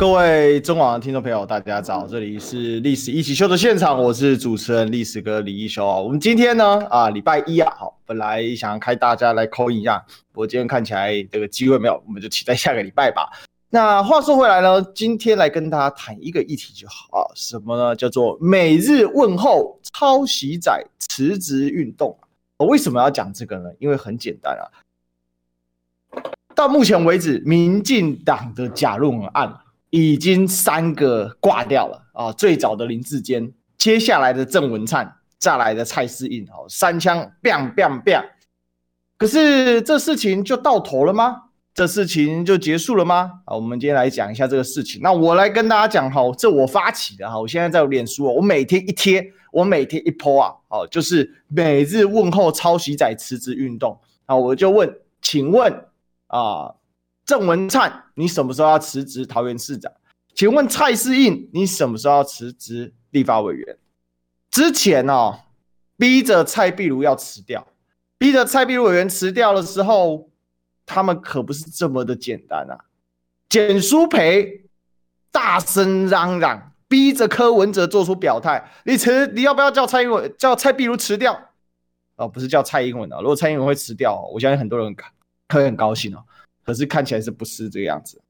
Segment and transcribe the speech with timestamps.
[0.00, 5.98] 各位中广的听众朋友，大家早，这里是《历史一起秀》的现场，我是主持人历史哥李义修啊。
[5.98, 10.02] 我们今天呢，啊，礼拜一啊，好，本来想开大家来 call 一下。
[10.32, 13.28] 我今天看起来这个机会没有，我们就期待下个礼拜吧。
[13.68, 17.94] 那话说回来呢，今天来跟大家谈一个议题就好啊，什么呢？
[17.94, 22.18] 叫做每日问候抄袭仔辞职运动。
[22.56, 23.68] 我为什么要讲这个呢？
[23.78, 24.64] 因为很简单啊，
[26.54, 29.54] 到目前为止，民进党的假论文案
[29.90, 32.32] 已经三个挂掉了啊。
[32.32, 38.24] 最早的林志坚，接下来的郑文灿，再来的蔡适应，哦，三枪 biang biang biang。
[39.18, 41.42] 可是这事情就到头了吗？
[41.72, 43.42] 这事情就结束了吗？
[43.44, 45.00] 啊，我们今天来讲一下这个事情。
[45.02, 55.72] 那我来跟大家讲哈，这我发起的哈，我现在在脸书，我每天一贴，我每天一 po 啊，哦，就是每日问候抄袭仔辞职运动啊，我就问，请问
[56.26, 56.74] 啊，
[57.30, 59.92] 郑文灿，你什么时候要辞职桃园市长？
[60.34, 63.78] 请问蔡适应，你什么时候要辞职立法委员？
[64.50, 65.38] 之前哦，
[65.96, 67.64] 逼着蔡壁如要辞掉。
[68.18, 70.28] 逼着蔡壁如委员辞掉的时候，
[70.84, 72.74] 他们可不是这么的简单啊！
[73.48, 74.64] 简舒培
[75.30, 81.40] 大声嚷嚷，逼着柯文哲做出表态：你辞，你要不要叫蔡英文叫蔡壁如辞掉？
[82.16, 83.20] 哦，不是叫蔡英文啊！
[83.20, 84.96] 如果蔡英文会辞掉，我相信很多人
[85.48, 86.24] 会很高兴哦。
[86.70, 88.22] 可是看起来是不是这个样子？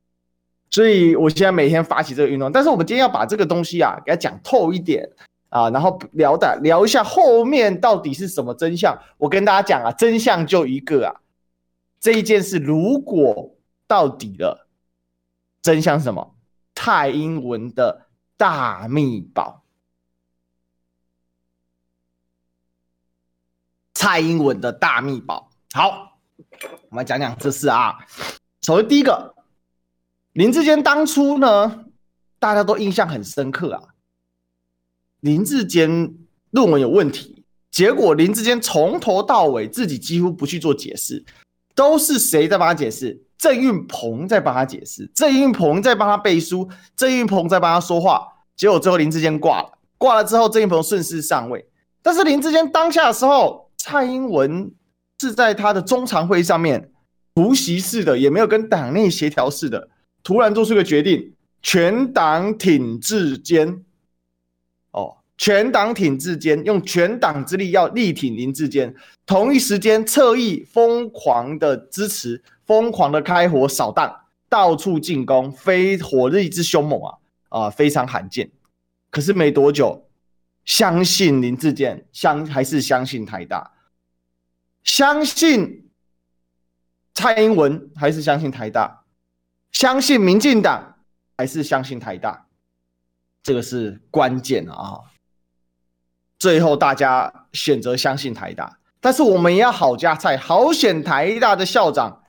[0.70, 5.08] 所以我现在每天发起这个运动，但是我们今天要把这个东西啊，给它讲透一点。
[5.50, 8.96] 啊，然后聊的聊一下后面到底是什么真相？
[9.18, 11.20] 我跟大家讲啊，真相就一个啊，
[11.98, 13.56] 这一件事如果
[13.88, 14.68] 到底了，
[15.60, 16.36] 真相是什么？
[16.76, 19.64] 蔡英文的大秘宝，
[23.92, 25.50] 蔡英文的大秘宝。
[25.72, 26.09] 好，
[26.62, 27.94] 我们来讲讲这事啊。
[28.62, 29.34] 首先第一个，
[30.32, 31.84] 林志坚当初呢，
[32.38, 33.82] 大家都印象很深刻啊。
[35.20, 36.14] 林志坚
[36.50, 41.24] 论文有问题，结果林志坚从头到尾自己几乎不去做解释，
[41.74, 43.22] 都是谁在帮他解释？
[43.38, 48.26] 郑运鹏在帮他解释，郑运鹏在帮他背书，郑运鹏在帮他说话。
[48.54, 51.66] 结果最后林志坚挂了，挂了之后郑运鹏顺势上位。
[52.02, 54.70] 但是林志坚当下的时候，蔡英文
[55.20, 56.90] 是在他的中常会上面
[57.34, 59.90] 突袭式的，也没有跟党内协调式的，
[60.22, 63.84] 突然做出个决定，全党挺志坚。
[64.92, 68.94] 哦全党挺志坚，用全党之力要力挺林志坚，
[69.24, 74.14] 同一时间侧翼疯狂的支持，疯狂的开火扫荡，
[74.50, 77.14] 到处进攻，非火力之凶猛啊
[77.48, 78.50] 啊，非常罕见。
[79.10, 80.04] 可是没多久，
[80.66, 83.70] 相信林志坚，相还是相信台大，
[84.82, 85.90] 相信
[87.14, 89.04] 蔡英文还是相信台大，
[89.72, 90.96] 相信民进党
[91.36, 92.46] 还是相信台大，
[93.42, 95.00] 这个是关键啊。
[96.38, 102.24] 最后，大家选择相信台大，但是我们也要好加菜，好选台大的校长，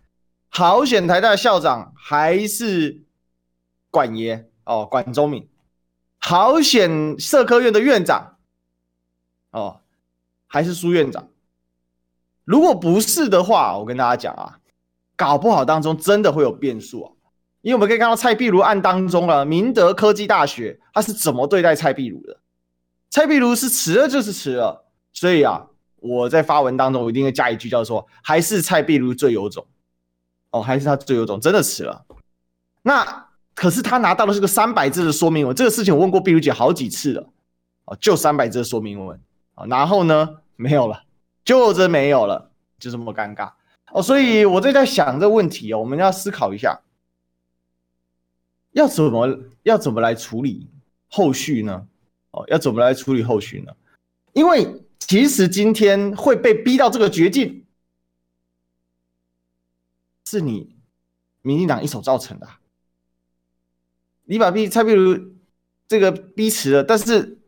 [0.49, 3.05] 好选台大的校长还是
[3.89, 5.47] 管爷哦，管中闵，
[6.19, 8.37] 好选社科院的院长
[9.51, 9.79] 哦，
[10.47, 11.30] 还是苏院长。
[12.43, 14.57] 如果不是的话，我跟大家讲啊，
[15.15, 17.11] 搞不好当中真的会有变数啊，
[17.61, 22.37] 因为我们可以看到蔡壁如案当中啊，明德科技大学他是怎么对待蔡壁如的。
[23.09, 29.65] 蔡壁如是辞了就是辞了，所以啊，我在发文当中我一定会加一句叫做“还是蔡壁如最有种”，
[30.51, 32.05] 哦，还是他最有种，真的辞了。
[32.81, 37.29] 那可是他拿到的是个三百字的说明文，这个事情我问过壁如姐好几次了，
[37.85, 39.19] 哦，就三百字的说明文，
[39.55, 40.37] 啊，然后呢？
[40.55, 41.01] 没有了，
[41.43, 43.53] 就这没有了，就这么尴尬
[43.91, 44.01] 哦。
[44.01, 46.81] 所以我在在想这个问题哦，我们要思考一下，
[48.71, 50.69] 要怎么要怎么来处理
[51.07, 51.87] 后续呢？
[52.31, 53.73] 哦，要怎么来处理后续呢？
[54.33, 57.65] 因为其实今天会被逼到这个绝境，
[60.25, 60.77] 是你
[61.41, 62.47] 民进党一手造成的。
[64.23, 65.33] 你把逼蔡壁如
[65.89, 67.41] 这个逼辞了，但是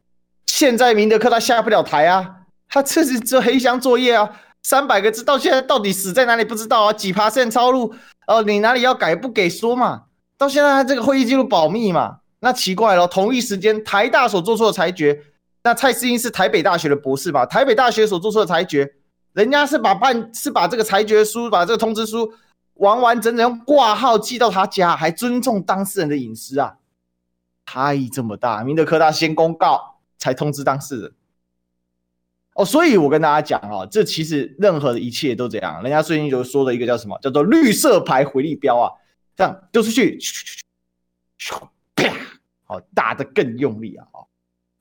[0.46, 2.43] 现在明德科他下不了台啊，
[2.74, 4.28] 他这是做黑箱作业啊，
[4.64, 7.94] 三百个字到现在到底死在哪里不知道啊，几趴线抄录
[8.25, 10.06] 哦，你哪里要改不给说嘛？
[10.40, 12.18] 到现在他这个会议记录保密嘛？
[12.40, 15.22] 那奇怪了，同一时间台大所做出的裁决，
[15.62, 17.46] 那蔡思英是台北大学的博士吧？
[17.46, 18.92] 台北大学所做出的裁决，
[19.34, 22.34] 人家是把办是把这个裁决书，把这个通知书
[22.74, 26.74] 完完整整用挂号寄到他家，还尊重当事人的隐私啊！
[27.68, 31.14] 差异这么大，明德科大先公告才通知当事人。
[32.55, 35.81] 哦，所以我跟大家讲啊，这其实任何的一切都这样。
[35.81, 38.91] 人家最近就说的一个叫什么，叫做绿色牌回力标啊，
[39.35, 40.19] 这样丢出去，
[41.95, 42.11] 啪，
[42.65, 44.05] 好，打得更用力啊！
[44.13, 44.27] 哦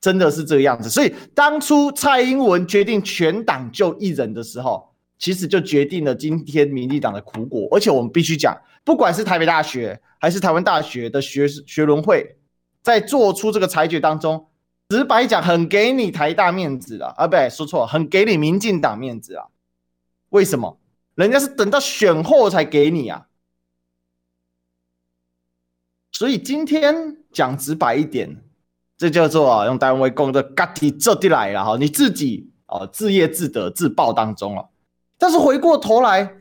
[0.02, 0.90] 真的是这个样子。
[0.90, 7.68] 所以当初蔡英文决定全党就一人的时候，其实就决定了今天民进党的苦果。
[7.70, 12.36] 而且我们必须讲，不管是台北大学还是台湾大学的学学伦会，
[12.82, 14.44] 在做出这个裁决当中。
[14.92, 17.26] 直白讲，很给你台大面子了啊！
[17.26, 19.46] 不对，说错了，很给你民进党面子啊！
[20.28, 20.78] 为什么？
[21.14, 23.26] 人家是等到选后才给你啊！
[26.12, 28.44] 所以今天讲直白一点，
[28.98, 31.78] 这叫做啊，用单位供的嘎提这地来了哈！
[31.78, 34.68] 你自己啊，自业自得自爆当中了。
[35.16, 36.34] 但是回过头来，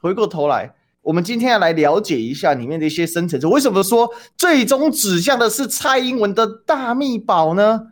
[0.00, 0.74] 回过头来。
[1.02, 3.46] 我们今天要来了解一下里面的一些深层次。
[3.48, 7.88] 为什么说最终指向的是蔡英文的大秘宝呢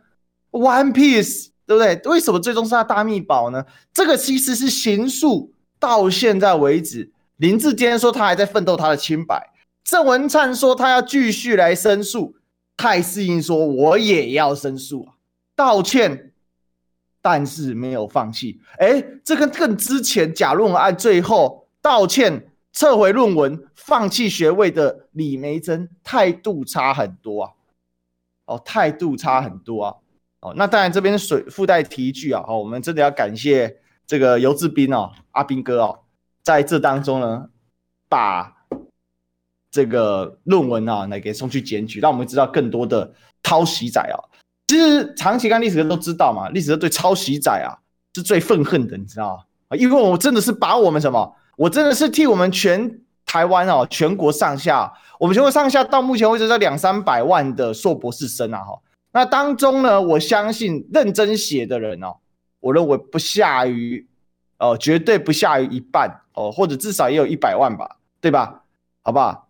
[0.51, 2.01] ？One Piece，对不对？
[2.09, 3.65] 为什么最终是他大秘宝呢？
[3.93, 9.51] 这个其实是刑诉到现在为止，林志坚说他还在奋斗他的清白，
[9.83, 12.35] 郑文灿说他要继续来申诉，
[12.77, 15.13] 蔡适应说我也要申诉啊，
[15.53, 16.31] 道歉，
[17.21, 18.61] 但是没有放弃。
[18.77, 22.47] 哎，这跟更之前假论文案最后道歉。
[22.73, 27.51] 撤回论文、放弃学位的李梅珍态度差很多啊！
[28.45, 29.95] 哦，态度差很多啊！
[30.39, 32.43] 哦，那当然这边水附带提一句啊！
[32.47, 33.77] 哦，我们真的要感谢
[34.07, 35.99] 这个游志斌哦，阿斌哥哦，
[36.43, 37.49] 在这当中呢，
[38.07, 38.65] 把
[39.69, 43.13] 这个论文啊来给送去检举，让我们知道更多的
[43.43, 44.17] 抄袭仔啊！
[44.67, 47.75] 其实长期看历史课都知道嘛，历史课对抄袭仔啊
[48.15, 49.35] 是最愤恨的，你知道
[49.69, 49.77] 吗？
[49.77, 51.35] 因为我真的是把我们什么？
[51.61, 58.81] 我真的是替我们全台湾哦，全国上下，我们全国上下到目前为止在两三百万的硕博士生啊哈，
[59.11, 62.15] 那当中呢，我相信认真写的人哦，
[62.61, 64.07] 我认为不下于
[64.57, 68.63] 哦，绝对不下于一半哦，或者至少也有一百万吧，对吧？
[69.03, 69.47] 好不好？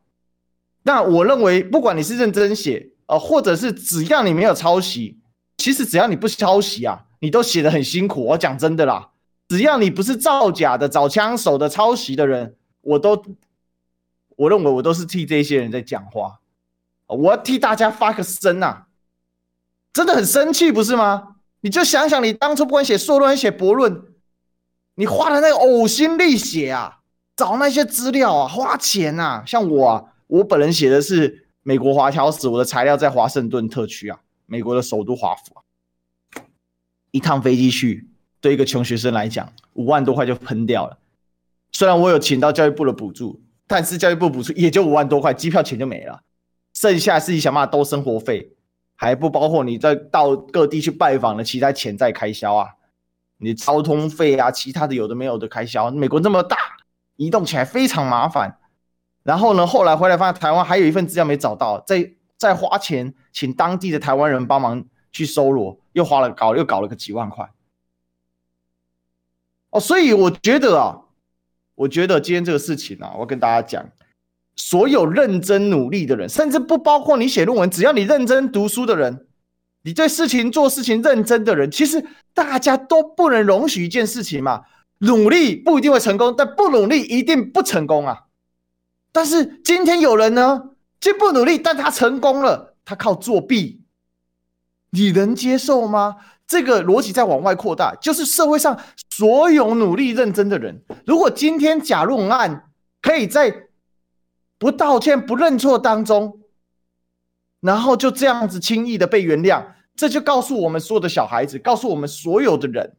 [0.83, 5.17] 那我认为，不管你是认真写哦，或者是只要你没有抄袭，
[5.55, 8.25] 其实只要你不抄袭啊，你都写得很辛苦。
[8.25, 9.10] 我讲真的啦。
[9.51, 13.21] 只要你不是造假的、找枪手的、抄袭的人，我都，
[14.37, 16.39] 我认为我都是替这些人在讲话，
[17.07, 18.87] 我要替大家发个声啊！
[19.91, 21.35] 真的很生气，不是吗？
[21.59, 24.01] 你就想想，你当初不管写硕论还是、写博论，
[24.95, 26.99] 你花的那个呕心沥血啊，
[27.35, 35.59] 找那些资料啊，花钱啊，像我啊，我本人写的是美国华侨史，我的材料在华盛顿特区啊，美国的首都华府啊，
[37.11, 38.07] 一趟飞机去。
[38.41, 40.97] 对一个穷学生来讲，五万多块就喷掉了。
[41.71, 46.21] 虽然我有请到教育部的补助，但是教育部补助也就五万多块，机票钱就没了，
[46.73, 48.51] 剩下自己想办法兜生活费，
[48.95, 52.67] 还不包括你再到各地去拜访的其他潜在开销啊，
[53.37, 55.89] 你交通费啊，其他的有的没有的开销。
[55.91, 56.57] 美国这么大，
[57.15, 58.57] 移动起来非常麻烦。
[59.23, 67.47] 然后呢，后来回来发现台湾还有一份资料没找到，再再花钱请当地的台湾人帮忙去搜罗，又花了搞又搞了个几万块。
[69.71, 70.95] 哦，所以我觉得啊，
[71.75, 73.89] 我觉得今天这个事情啊，我跟大家讲，
[74.55, 79.25] 所有认真努力的人，甚至不包括你写论文，只要你认真读书的人，
[79.83, 84.63] 你对事情做事情认真的人，其实大家都不能容许一件事情嘛，
[84.99, 88.25] 努力不一定会成功，但不努力一定不成功啊。
[89.13, 93.80] 但是今天有人呢，既不努力，但他成功了，他靠作弊，
[94.91, 96.17] 你能接受吗？
[96.47, 98.77] 这个逻辑再往外扩大，就是社会上
[99.09, 102.69] 所有努力认真的人，如果今天假论案
[103.01, 103.69] 可以在
[104.57, 106.41] 不道歉、不认错当中，
[107.61, 112.97] 然后就这样子轻易的被原谅，这就告诉我们所有的小孩子，告诉我们所有的人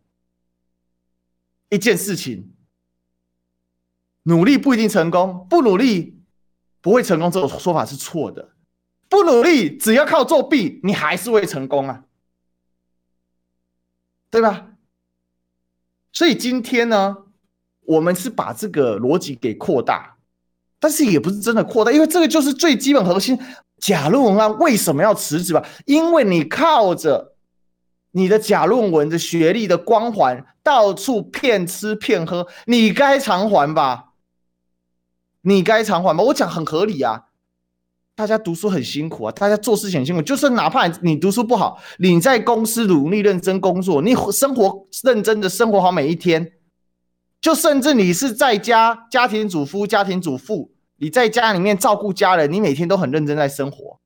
[1.68, 2.54] 一件事情：
[4.22, 6.22] 努力不一定成功，不努力
[6.80, 7.30] 不会成功。
[7.30, 8.52] 这种说法是错的，
[9.12, 12.04] 不努力只要靠作弊，你还是会成功啊。
[14.31, 14.69] 对吧？
[16.14, 17.19] 所以今天呢，
[17.83, 20.16] 我们是把这个逻辑给扩大，
[20.81, 23.38] 但是也不是真的扩大，因为这个就是最基本核心。
[23.76, 25.62] 假论文案为什么要辞职吧？
[25.85, 27.37] 因为你靠着
[28.12, 34.14] 你的假论文的学历的光环，到处骗吃骗喝，你该偿还吧？
[35.42, 36.23] 你该偿还吧？
[36.25, 37.26] 我讲很合理啊。
[38.22, 40.22] 大家读书很辛苦啊，大家做事情很辛苦。
[40.22, 46.52] 就是哪怕你读书不好，你在公司努力认真工作，你生活认真的生活好每一天，
[47.40, 53.98] 就甚至你是在家家庭主夫、家庭主妇，你在家里面照顾家人，你每天都很认真在生活，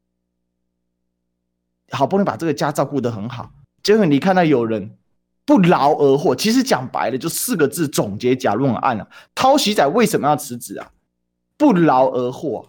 [1.91, 3.51] 好不容易把这个家照顾得很好，
[3.83, 4.97] 结果你看到有人
[5.45, 10.91] 不劳而获，其实讲白了就四个字总结假论案啊，淘喜仔为什么要辞职啊？
[11.59, 12.67] 不劳而获！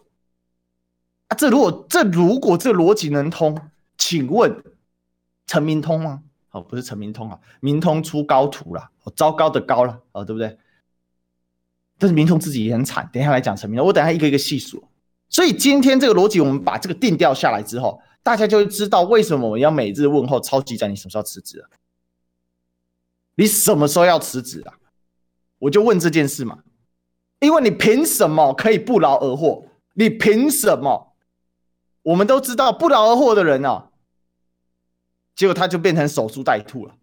[1.27, 3.60] 啊这如果这如果这逻辑能通，
[3.98, 4.63] 请问
[5.46, 6.24] 陈明通吗？
[6.51, 10.57] 哦，不是陈明通啊，明通出高徒了，哦，糟糕的高了，哦，对不对？
[12.00, 14.88] 但是明通自己也很惨，等一下来讲陈明通，我等一下一个一个细数。
[15.29, 21.69] 所以今天这个逻辑，我们把这个定调下来之后，大家就会知道为什么我们要每日问候超级仔，你什么时候辞职啊？
[23.36, 24.75] 你什么时候要辞职啊？
[25.60, 26.60] 我就问这件事嘛。
[27.39, 29.67] 因为你凭什么可以不劳而获？
[29.93, 31.06] 你凭什么？
[32.07, 33.89] 我们都知道不劳而获的人啊，
[35.35, 36.95] 结果他就变成守株待兔了。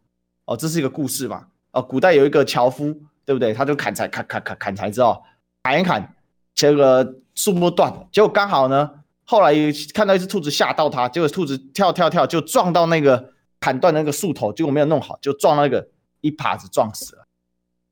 [0.46, 1.48] 哦，这是一个故事嘛？
[1.72, 3.52] 哦，古代有一个樵夫，对不对？
[3.52, 5.22] 他就砍柴，砍砍砍砍柴之后，
[5.62, 6.16] 砍一砍，
[6.54, 8.08] 这个树木断了。
[8.10, 8.90] 结果刚好呢，
[9.26, 9.52] 后来
[9.92, 15.86] 看到一只兔子吓到他，结果兔子跳跳跳就撞到那个砍断那个树头，结果没有弄好，就撞那个
[16.22, 17.26] 一耙子撞死了。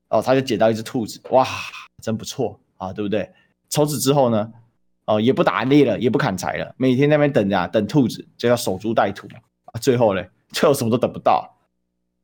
[0.09, 1.47] 哦，他就捡到一只兔子，哇！
[2.01, 3.31] 真不错啊，对不对？
[3.69, 4.51] 从此之后呢，
[5.05, 9.27] 哦，也不打猎了，也不砍柴了，每天在那边等着，等兔子，就要守株待兔
[9.65, 9.79] 啊。
[9.79, 11.57] 最后呢，最后什么都等不到。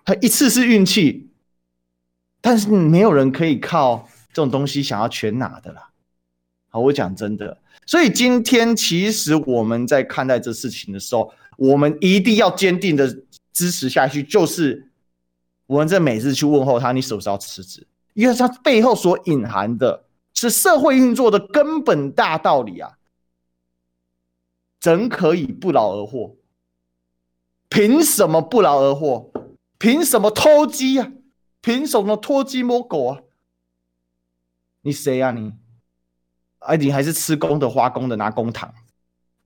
[0.05, 1.29] 他一次是运气，
[2.41, 5.89] 但是没有人可以靠这种东西想要全拿的啦。
[6.69, 13.07] 好，我讲真的，所以今天其实我们在看待这事情的时候，我们一定要坚定的
[13.51, 14.89] 支持下去，就是
[15.65, 17.85] 我们在每日去问候他，你是不是要辞职？
[18.13, 20.05] 因为他背后所隐含的
[20.39, 22.97] 是社会运作的根本大道理啊！
[24.79, 26.37] 怎可以不劳而获？
[27.67, 29.33] 凭什么不劳而获？
[29.77, 31.11] 凭什么偷鸡啊？
[31.59, 33.21] 凭什么偷鸡摸狗啊？
[34.83, 35.51] 你谁啊你？
[36.59, 38.73] 哎，你还是吃公的花公的拿公堂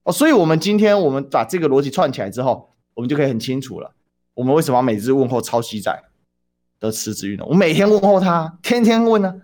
[0.04, 0.12] 哦！
[0.12, 3.92] 所以，我们今天我们把这个逻辑串起来之后，我们就可以很清楚了。
[4.34, 6.04] 我们为什么每日问候超级仔？
[6.78, 9.34] 的辞职运动，我每天问候他，天天问呢、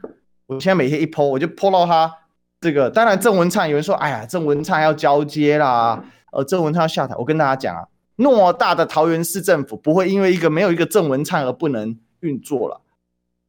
[0.50, 2.12] 我现在每天一 po，我就 po 到他
[2.60, 2.90] 这个。
[2.90, 6.02] 当然，郑文灿有人说：“哎呀，郑文灿要交接啦，
[6.32, 12.80] 呃，郑文灿要下台。”我跟大家讲啊，偌大的桃园市政府不会因为一个没有一个郑文灿而不能运作了，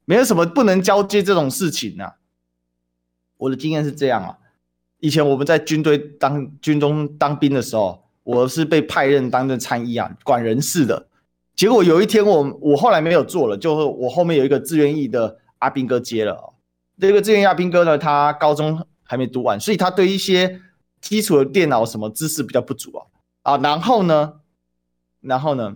[0.06, 2.14] 没有什么不能交接这种事情呐、啊。
[3.38, 4.38] 我的经验是这样啊，
[5.00, 11.08] 以前我们在军队当军中当兵的时候，我是被派任当的参议啊，管人事的。
[11.56, 16.51] 结果有一天我，我我后来没有做了，就我后面有一个志愿役的阿兵哥接了。
[17.08, 20.62] 这个志愿役阿兵哥呢，他高中还没读完，所以他对一些
[21.02, 23.06] 基础的电脑什么知识比较不足啊。
[23.44, 24.40] 啊，然后呢，
[25.20, 25.76] 然后呢，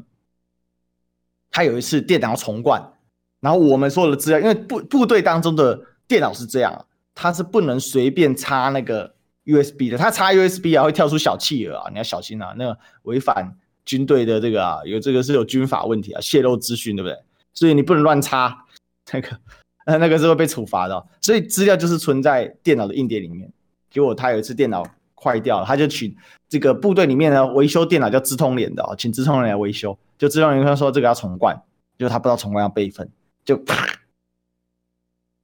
[1.52, 2.94] 他有一次电脑重灌，
[3.40, 9.16] 然后我们所有的资料，因为部部队当中的电脑是这样，他是不能随便插那个
[9.46, 13.58] USB 的，他插 USB 啊会跳出小企鹅啊，你要小心啊，那个违反。
[13.86, 17.16] 军队的这个啊，有这个是有军法问题啊，泄露资讯，对不对？
[17.54, 18.66] 所以你不能乱插
[19.14, 19.40] 那个，
[19.86, 21.06] 那那个是会被处罚的。
[21.22, 23.52] 所以资料就是存在电脑的硬碟里面。
[23.90, 26.14] 结果他有一次电脑坏掉了，他就请
[26.50, 29.98] 这个部队里面呢维修电脑叫资通联的啊，请资通联来维修。
[30.18, 31.62] 就资通联他说这个要重灌，
[31.98, 33.10] 就他不知道重灌要备份，
[33.46, 33.88] 就啪，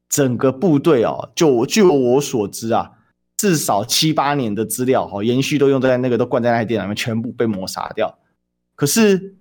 [0.10, 2.92] 整个部队哦，就据我所知啊，
[3.38, 8.18] 至少七八年的资料哦，延续都用在那个都灌在那台电脑里面，全部被抹杀掉。
[8.76, 9.36] 可是，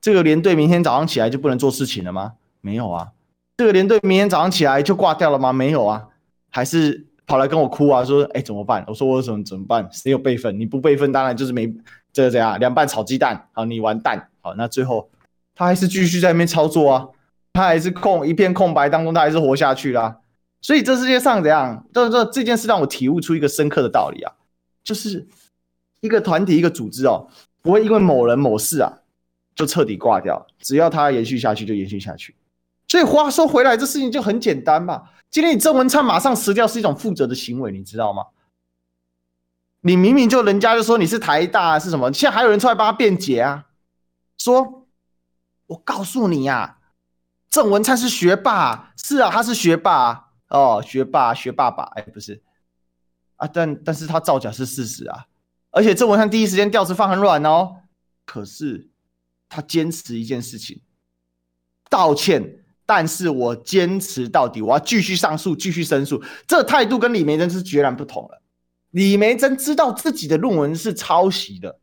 [0.00, 2.34] 这个连队明天早上起来就不能做事情了吗？
[2.60, 3.08] 没有啊。
[3.56, 5.52] 这个连队明天早上起来就挂掉了吗？
[5.52, 6.08] 没有啊。
[6.50, 9.88] 还是跑来跟我哭啊，说：“哎，怎么办？”我说：“我怎么怎么办？
[9.90, 10.58] 谁有备份？
[10.58, 11.72] 你不备份，当然就是没
[12.12, 14.28] 这个怎样，凉拌炒鸡蛋，好，你完蛋。
[14.40, 15.10] 好，那最后
[15.54, 17.08] 他还是继续在那边操作啊，
[17.52, 20.18] 他还是空一片空白当中，他还是活下去啦。
[20.60, 21.84] 所以这世界上怎样？
[21.92, 24.32] 这这这件事让我体悟出一个深刻的道理啊，
[24.84, 25.26] 就是
[26.00, 27.28] 一个团体、一个组织哦。
[27.62, 28.92] 不会因为某人某事啊，
[29.56, 30.46] 就彻底挂掉。
[30.60, 32.34] 只要他延续下去，就延续下去。
[32.94, 35.08] 所以话说回来，这事情就很简单嘛。
[35.28, 38.26] 今天你郑文灿马上辞掉，是一种负责的行为，你知道吗？
[39.80, 43.66] 你明明就人家就说你是台大是什么，现在还有人出来帮他辩解啊，
[44.38, 44.86] 说
[45.66, 46.78] 我告诉你呀、啊，
[47.50, 52.44] 郑文灿是学霸，是啊，他是学霸哦，学霸学霸爸，哎，不是。
[53.34, 55.26] 啊，但但是他造假是事实啊。
[55.72, 57.74] 而且郑文灿第一时间调职放很软哦，
[58.24, 58.88] 可是
[59.48, 60.80] 他坚持一件事情，
[61.90, 68.42] 道歉，但是我坚持到底，我要继续上诉，继续申诉，这态度跟李梅珍是截然不同了。
[68.90, 71.80] 李梅珍知道自己的论文是抄袭的，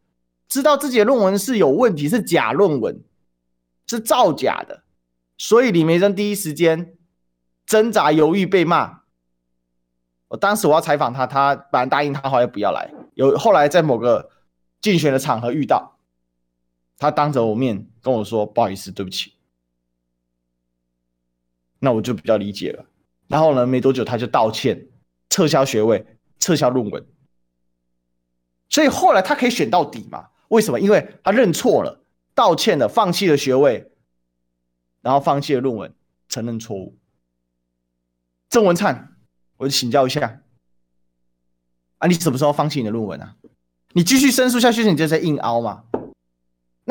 [0.48, 3.04] 知道自己的论文是有问题，是假论文，
[3.88, 4.84] 是造假的，
[5.38, 6.94] 所以李梅珍第一时间
[7.66, 9.02] 挣扎犹豫被骂。
[10.30, 12.90] 我当时我要采访他，他本来答应他，好像不要来。
[13.16, 14.30] 有后来在某个
[14.80, 15.98] 竞选的场合遇到，
[16.98, 19.34] 他当着我面跟我说：“不好意思，对不起。”
[21.84, 22.86] 那我就比较理解了。
[23.28, 24.88] 然后呢，没多久他就道歉，
[25.30, 26.06] 撤销学位，
[26.40, 27.06] 撤销论文。
[28.70, 30.30] 所以后来他可以选到底嘛？
[30.50, 30.80] 为什么？
[30.80, 32.04] 因为他认错了，
[32.36, 33.92] 道歉了，放弃了学位，
[35.02, 35.94] 然后放弃了论文，
[36.30, 36.98] 承认错误。
[38.50, 39.18] 郑文灿，
[39.58, 40.42] 我就请教一下，
[41.98, 43.36] 啊，你什么时候放弃你的论文啊？
[43.94, 45.86] 你继续申诉下去，你就在硬凹嘛？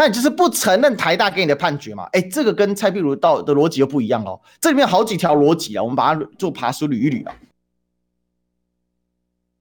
[0.01, 2.05] 那你就是不承认台大给你的判决嘛？
[2.13, 4.41] 哎，这个跟蔡壁如道的逻辑又不一样哦。
[4.59, 7.37] 这里面好几条逻辑啊，我们把它做爬梳捋一捋啊。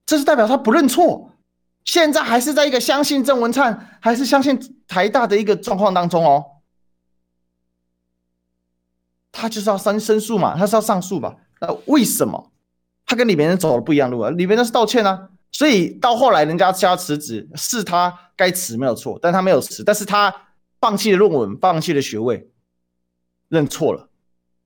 [0.05, 1.29] 这是代表他不认错。
[1.83, 6.45] 现在还是在一个相信郑文灿，还是相信台大的一个状况当中哦。
[9.33, 11.35] 他就是要申申诉嘛，他是要上诉吧？
[11.59, 12.49] 那为什么
[13.05, 14.29] 他跟里面人走的不一样路啊？
[14.29, 20.33] 里面人是道歉啊，所以到后来人家叫他辞职，是他该辞没有错，但他没有辞，但是他
[20.79, 22.49] 放弃了论文，放弃了学位，
[23.47, 24.09] 认错了。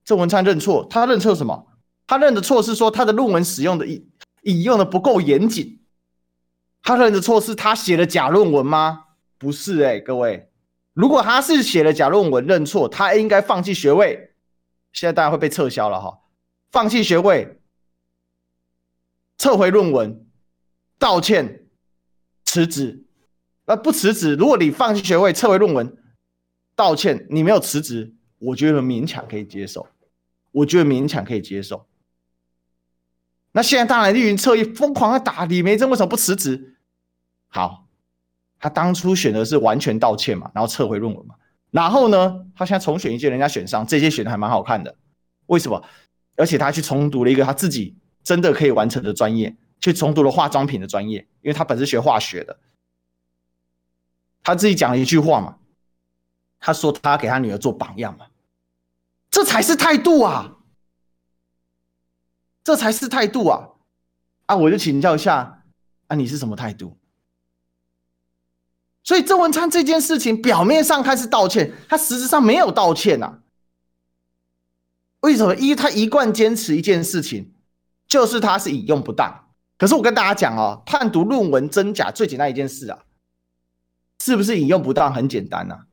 [0.03, 1.67] 郑文灿认错，他认错什么？
[2.05, 4.11] 他认的错是说他的论文使用的引
[4.41, 5.79] 引用的不够严谨。
[6.81, 9.05] 他认的错是他写了假论文吗？
[9.37, 10.51] 不是哎、各位，
[10.93, 14.35] 如果他是写了假论文认错，他应该放弃学位。
[14.91, 16.19] 现在当然会被撤销了哈，
[16.71, 17.61] 放弃学位，
[19.37, 20.27] 撤回论文，
[21.03, 21.65] 道歉，
[22.45, 23.03] 辞职。
[23.65, 25.97] 那不辞职，如果你放弃学位，撤回论文，
[26.77, 29.85] 道歉，你没有辞职，我觉得勉强可以接受。
[30.53, 31.85] 我觉得勉强可以接受。
[33.51, 36.77] 那现在当然绿营侧翼疯狂的打李梅珍，为什么不辞职？
[37.49, 37.89] 好，
[38.57, 41.35] 他当初选的是完全道歉嘛，然后撤回论文嘛，
[41.69, 44.95] 然后呢，他现在重选一届，人家选上，这些选的还蛮好看的，
[45.47, 45.83] 为什么？
[46.37, 52.57] 而且他去重读了一个他自己真的可以完成的专业，去重读了化妆品的专业，因为他本是学化学的，
[54.41, 55.57] 他自己讲了一句话嘛，
[56.57, 58.27] 他说他给他女儿做榜样嘛，
[59.29, 60.59] 这才是态度啊。
[62.63, 63.71] 这才是态度啊！
[64.45, 65.65] 啊，我就请教一下，
[66.07, 66.97] 啊，你是什么态度？
[69.03, 73.39] 所以郑文灿这件事情表面上看是道歉，他实质上没有道歉呐、啊。
[75.19, 75.53] 为什么？
[75.55, 77.53] 因为他一贯坚持一件事情，
[78.07, 79.52] 就是他是引用不当。
[79.77, 83.03] 可是我跟大家讲哦，判读论文真假最简单一件事啊，
[84.21, 85.13] 是不是引用不当？
[85.13, 85.85] 很简单呐、啊，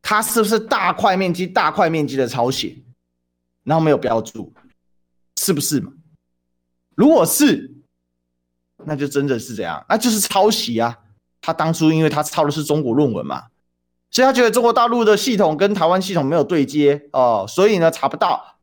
[0.00, 2.82] 他是不是大块面积、大块面积的抄写？
[3.64, 4.52] 然后没有标注，
[5.36, 5.92] 是不是嘛？
[6.96, 7.74] 如果是，
[8.84, 10.98] 那就真的是这样，那就是抄袭啊！
[11.40, 13.48] 他当初因为他抄的是中国论文嘛，
[14.10, 18.58] 所以他觉得中国大陆的系统跟台湾系统没有对接哦，所以呢查不到。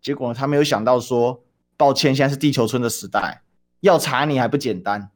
[0.00, 1.44] 结果他没有想到说，
[1.82, 3.42] 抱歉，现在是地球村的时代，
[3.80, 5.10] 要查你还不简单？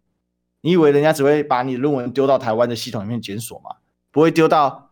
[0.62, 3.76] 你以为人家只会把你的论文丢到台湾的系统里面检索吗？
[4.10, 4.90] 不会丢到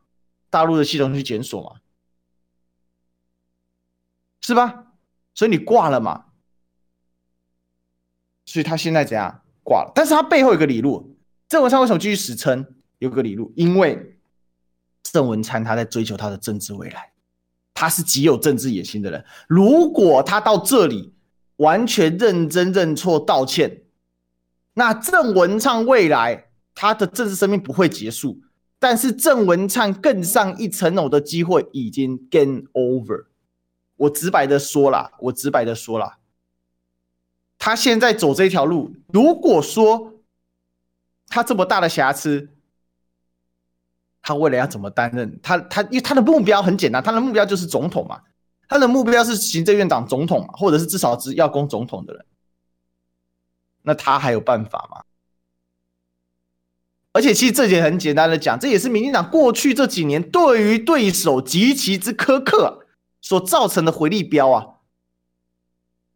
[0.50, 1.80] 大陆的系统去检索吗？
[4.40, 4.92] 是吧？
[5.34, 6.26] 所以你挂了嘛？
[8.46, 9.90] 所以他现在怎样挂了？
[9.96, 11.18] 但是他背后有个理路。
[11.48, 12.64] 郑文灿为什么继续死撑？
[12.98, 14.20] 有个理路，因为
[15.02, 17.12] 郑文灿他在追求他的政治未来，
[17.72, 19.24] 他是极有政治野心的人。
[19.48, 21.13] 如果他到这里
[21.57, 23.83] 完全认真认错道歉，
[24.75, 28.40] 那郑文灿未来他的政治生命不会结束，
[28.79, 33.27] 但是郑文灿更上一层楼的机会已经 game over。
[33.97, 36.19] 我直白的说了，我直白的说了，
[37.59, 40.14] 他现在走这条路，如果说
[41.29, 42.51] 他这么大的瑕疵，
[44.21, 45.38] 他未来要怎么担任？
[45.40, 48.21] 他他因为他的目标很简单，他的目标就是总统嘛，
[48.68, 52.24] 他的目标是行政院长总统，或者是至少是要攻总统的人，
[53.83, 55.05] 那他还有办法吗？
[57.12, 62.81] 而且其实这点很简单的讲，这也是民进党过去这几年对于对手极其之苛刻。
[63.27, 64.66] 所造成的回力镖啊，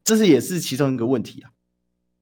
[0.04, 1.52] 这是也是其中一个问题啊。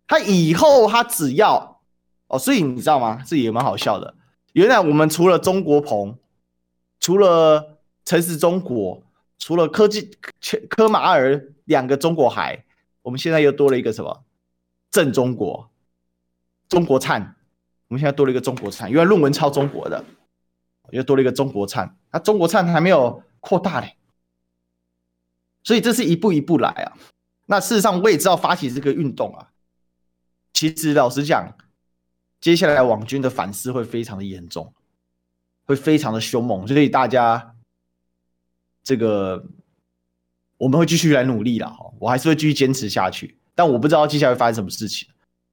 [0.06, 1.82] 他以后他只要
[2.28, 3.20] 哦，所以你知道吗？
[3.26, 4.14] 这也蛮好笑的。
[4.52, 6.16] 原来我们除了中国鹏，
[7.00, 9.02] 除了陈时中国，
[9.38, 10.10] 除了科技
[10.68, 12.64] 科马尔两个中国海，
[13.02, 14.24] 我们现在又多了一个什么？
[14.90, 15.70] 正中国，
[16.68, 17.36] 中国灿。
[17.88, 20.04] 我们现在多了一个中国灿，原来论文抄中国的，
[20.90, 21.96] 又多了一个中国灿。
[22.10, 23.96] 那中国灿还没有扩大嘞。
[25.62, 26.96] 所以这是一步一步来啊。
[27.46, 29.50] 那事实上我也知道发起这个运动啊，
[30.52, 31.56] 其实老实讲，
[32.40, 34.74] 接下来网军的反思会非常的严重，
[35.64, 36.66] 会非常的凶猛。
[36.66, 37.55] 所以大家
[38.86, 39.44] 这个
[40.58, 45.08] 我们会继续来努力了哈，我还是会继续坚持下去，但我不知道接下来会发生什么事情，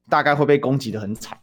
[0.07, 1.35] 大概会被攻击得很惨，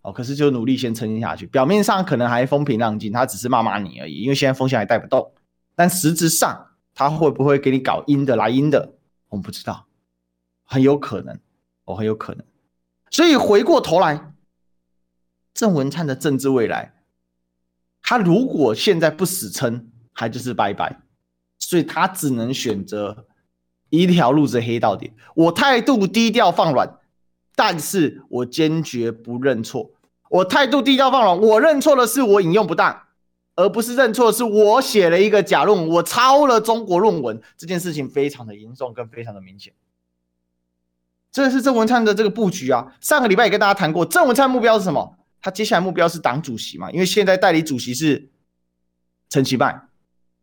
[0.00, 5.30] 哦，可是就努力先撑下去，表面上可能还风平浪静，他只是骂骂你而已，因为现在风向还带不动，
[5.74, 8.94] 但实质上他会不会给你搞阴的来阴的，
[9.28, 9.86] 我们不知道，
[10.64, 11.38] 很有可能，
[11.84, 12.42] 哦，很有可能，
[13.10, 14.32] 所以回过头来，
[15.52, 16.94] 郑文灿的政治未来，
[18.00, 21.02] 他如果现在不死撑，还就是拜拜。
[21.68, 23.26] 所以他只能选择
[23.90, 25.12] 一条路子黑到底。
[25.34, 26.98] 我态度低调放软，
[27.54, 29.90] 但是我坚决不认错。
[30.30, 33.02] 我态度低调放软，我认错的是我引用不当，
[33.54, 37.38] 而不是认错是我写了一个假论文，我抄了中国论文。
[37.58, 39.74] 这件事情非常的严重，跟非常的明显。
[41.30, 42.94] 这是郑文灿的这个布局啊。
[43.02, 45.18] 上个礼拜也跟大家谈过，郑文灿目标是什么？
[45.42, 46.90] 他接下来目标是党主席嘛？
[46.90, 48.30] 因为现在代理主席是
[49.28, 49.87] 陈其迈。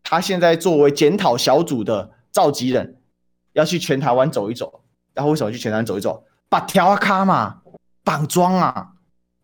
[0.05, 3.01] 他现在作为检讨小组的召集人，
[3.53, 4.81] 要去全台湾走一走。
[5.13, 6.23] 然后为什么去全台湾走一走？
[6.49, 7.61] 把条卡嘛
[8.03, 8.89] 绑桩啊，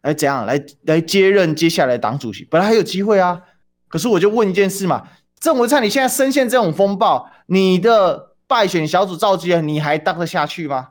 [0.02, 2.46] 来怎样来来接任接下来党主席？
[2.46, 3.42] 本来还有机会啊，
[3.88, 5.08] 可是我就问一件事嘛，
[5.40, 10.90] 郑文灿，你现在深陷这种风暴，你的败选小组召集人，你还当得下去吗？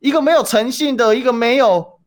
[0.00, 2.00] 一个没有诚信的，一个没有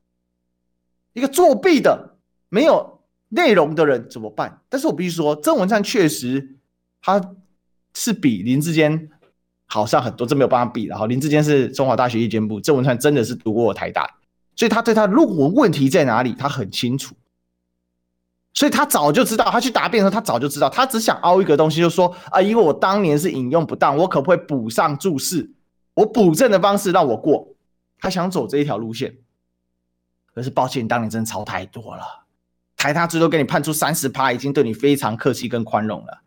[1.14, 2.18] 一个作弊的，
[2.50, 4.62] 没有内容的人怎么办？
[4.68, 6.55] 但是我必须说，郑文灿确实。
[7.06, 7.22] 他
[7.94, 9.10] 是比林志坚
[9.68, 10.86] 好上很多，这没有办法比。
[10.86, 14.10] 然后林志坚是中华大学夜间部，郑文灿真的是读过台大，
[14.56, 17.14] 所以他对他论文问题在哪里，他很清楚。
[18.56, 25.52] 所以他早就知道，他去答辩的时候，他早就知道，他只想凹一个东西，就说啊，因为我当年是引用不当，我可不可以补上注释？
[25.94, 27.48] 我补正的方式让我过。
[28.00, 29.16] 他想走这一条路线，
[30.34, 32.04] 可是抱歉，当年真的抄太多了。
[32.76, 36.22] 台大最多给你判出三十趴，已经对你非常客气跟宽容了。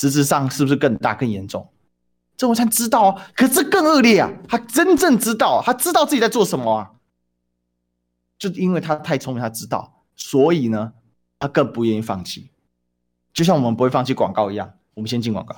[0.00, 1.68] 实质上是不是更大更严重？
[2.34, 4.30] 郑文灿知道哦，可是更恶劣啊！
[4.48, 6.90] 他真正知道，他知道自己在做什么啊！
[8.38, 10.94] 就因为他太聪明，他知道，所以呢，
[11.38, 12.50] 他更不愿意放弃。
[13.34, 15.54] 就像我们不会放弃广告一样，我们先进广告。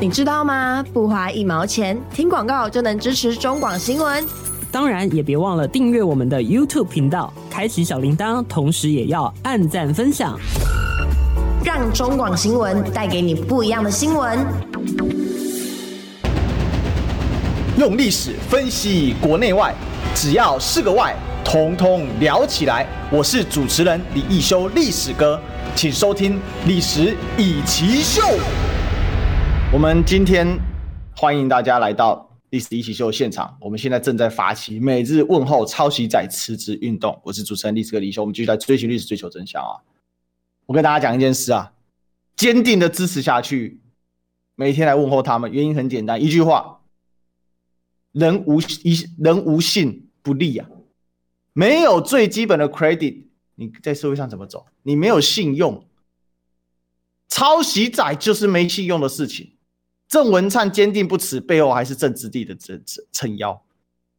[0.00, 0.82] 你知道吗？
[0.94, 4.26] 不花一毛钱，听广告就能支持中广新闻。
[4.70, 10.40] 当然，也别忘了订阅我们的 YouTube 频道，开启小铃铛，同时也要按赞分享。
[11.64, 14.36] 让中广新闻带给你不一样的新闻。
[17.78, 19.72] 用历史分析国内外，
[20.12, 22.84] 只要是个“外”，统统聊起来。
[23.12, 25.40] 我是主持人李易修，历史哥，
[25.76, 26.34] 请收听
[26.66, 28.20] 《历史易起秀》。
[29.72, 30.58] 我们今天
[31.16, 32.16] 欢迎大家来到
[32.50, 33.56] 《历史易起秀》现场。
[33.60, 37.16] 我们现在正在发起每日问候抄袭仔辞职运动。
[37.22, 39.78] 我是主持人历史哥李修，我们继续来追寻历史，追求真相啊！
[40.66, 41.74] 我跟大家讲一件事啊，
[42.36, 43.80] 坚定的支持下去，
[44.54, 46.82] 每天来问候他们，原因很简单，一句话：
[48.12, 50.68] 人无一人无信不立啊，
[51.52, 53.24] 没有最基本的 credit，
[53.56, 54.66] 你在社会上怎么走？
[54.82, 55.86] 你没有信用，
[57.28, 59.56] 抄袭仔就是没信用的事情。
[60.08, 63.62] 郑文灿坚定不辞，背后还是政治帝的撑撑腰。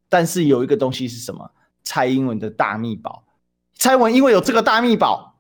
[0.10, 1.51] 但是有一个东西是什么？
[1.84, 3.25] 蔡英文的大秘宝。
[3.75, 5.32] 蔡文因为有这个大秘宝。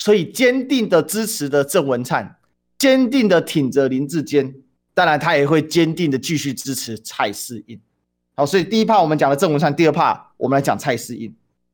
[0.00, 2.38] 所以坚定的支持的郑文灿，
[2.78, 4.52] 坚定的挺着林志坚，
[4.94, 7.78] 当然他也会坚定的继续支持蔡适应。
[8.34, 11.32] 好，所以第一趴我们讲了郑文灿，第二趴我们来讲蔡适应。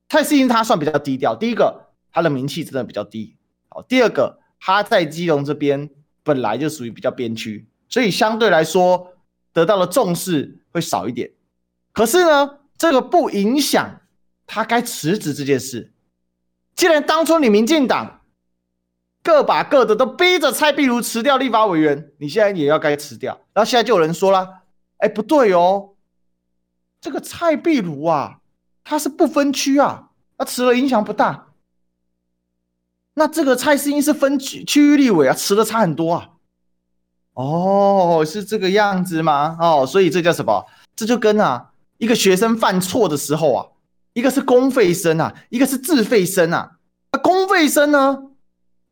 [0.09, 3.37] 蔡适应他算比较低调，第一个他的名气真的比较低，
[3.69, 5.89] 好，第二个他在基隆这边
[6.25, 9.15] 本来就属于比较边区，所以相对来说
[9.53, 11.31] 得到的重视会少一点。
[11.93, 14.01] 可是呢，这个不影响
[14.47, 15.93] 他该辞职这件事。
[16.75, 18.16] 既然当初你民进党
[19.27, 23.37] 各把各的都逼着蔡壁如辞掉立法委员，你现在也要该辞掉。
[23.53, 24.63] 然后现在就有人说了
[24.99, 25.95] ：“哎，不对哦，
[27.01, 28.39] 这个蔡壁如啊，
[28.85, 31.49] 他是不分区啊，他辞了影响不大。
[33.15, 36.29] 那这个蔡适应是分区区域立委啊，辞的差很多啊。
[37.33, 39.59] 哦，是这个样子吗？
[39.61, 40.65] 哦，所以这叫什么？
[40.95, 43.67] 这就跟啊一个学生犯错的时候啊。”
[44.15, 46.79] 一个是公费生啊，一个是自费生啊。
[47.11, 48.31] 啊，公费生呢？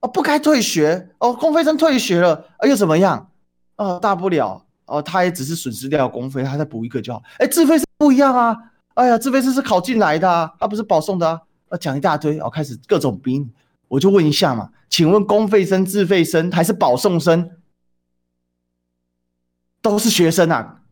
[0.04, 1.32] 啊，不该退学哦。
[1.32, 3.30] 公费生退学了，啊，又怎么样？
[3.76, 7.22] 哦，大不了哦，他也只是损失掉公费，他再补一个就好。
[7.38, 8.54] 哎，自费生不一样啊。
[8.92, 11.40] 哎呀，自费生是考进来的啊，他不是保送的啊。
[11.70, 13.50] 啊，讲一大堆，哦，开始各种兵。
[13.88, 17.50] 我就问一下嘛，请问公费生、自费生还是保送生，
[19.80, 20.82] 都是学生啊，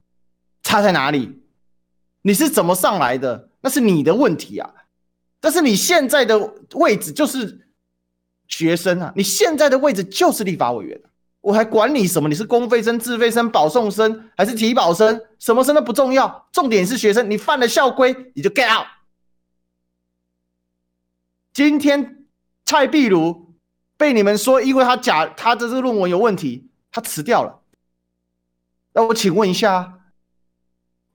[0.62, 1.42] 差在哪里？
[2.22, 3.50] 你是怎么上来的？
[3.60, 4.70] 那是你的问题啊！
[5.40, 6.38] 但是你现在的
[6.74, 7.68] 位置就是
[8.52, 11.00] 学生啊，你现在的位置就是立法委员，
[11.40, 12.28] 我还管你什么？
[12.28, 15.18] 你是公费生、自费生、保送生还是体保生？
[15.38, 18.86] 什么生都不重要，重点是学生，你犯了校规，你就 get out。
[21.54, 22.26] 今天
[22.66, 23.54] 蔡壁如
[23.96, 27.62] 被你们说，因为他假他的这个论文有问题，他辞掉了。
[28.92, 30.00] 那我请问一下，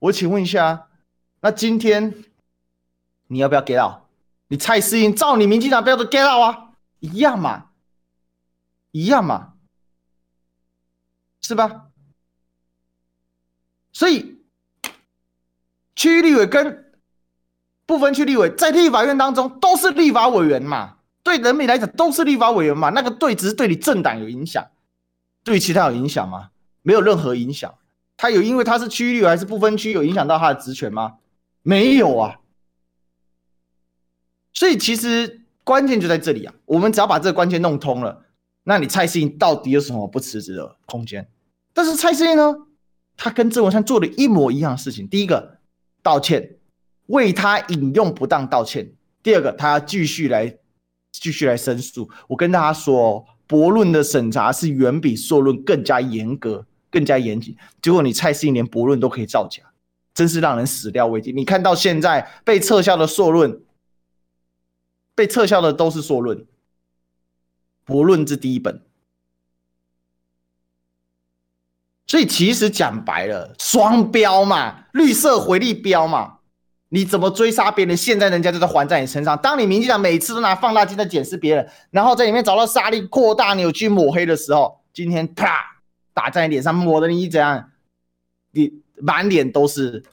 [0.00, 0.88] 我请问一下，
[1.40, 2.24] 那今天
[3.28, 4.00] 你要不要 get out？
[4.48, 6.67] 你蔡适应照你民进党标准 get out 啊，
[7.00, 7.70] 一样嘛，
[8.90, 9.54] 一样嘛。
[11.40, 11.86] 是吧？
[13.92, 14.38] 所以
[15.96, 16.92] 区域立委跟
[17.86, 22.90] 不分区立委在立法院当中都是立法委员嘛，对人民来讲都是立法委员嘛。
[22.90, 24.68] 那个对只是对你政党有影响，
[25.42, 26.50] 对其他有影响吗？
[26.82, 27.78] 没有任何影响。
[28.18, 31.18] 他有因为他是区域立委还是不分区有影响到他的职权吗？
[31.62, 32.40] 没有啊。
[34.52, 36.54] 所以其实关键就在这里啊。
[36.64, 38.24] 我们只要把这个关键弄通了，
[38.64, 41.28] 那你蔡适应到底有什么不辞职的空间？
[41.74, 42.56] 但是蔡适应呢，
[43.18, 45.06] 他跟郑文山做了一模一样的事情。
[45.06, 45.58] 第一个，
[46.02, 46.56] 道歉，
[47.08, 48.86] 为他引用不当道歉；
[49.22, 50.56] 第二个，他要继续来
[51.12, 52.08] 继续来申诉。
[52.28, 57.54] 我跟大家说，驳论的审查是远比硕论更加严格、更加严谨。
[57.82, 59.62] 结果你蔡适应连驳论都可以造假，
[60.14, 61.30] 真是让人始料未及。
[61.30, 63.60] 你看到现在被撤销的硕论，
[65.18, 66.46] 被撤销的都是硕论，
[67.84, 68.80] 博论之第一本。
[72.06, 76.38] 所以其实讲白了，双标嘛，绿色回力标嘛，
[76.90, 77.96] 你怎么追杀别人？
[77.96, 79.36] 现在人家就在还在你身上。
[79.38, 85.82] 当你民进党每次都拿放大镜在检视别人，然后在里面找到杀力扩大、扭曲、抹黑的时候，今天啪
[86.14, 87.72] 打在你脸上，抹的你怎样？
[88.52, 90.04] 你满脸都是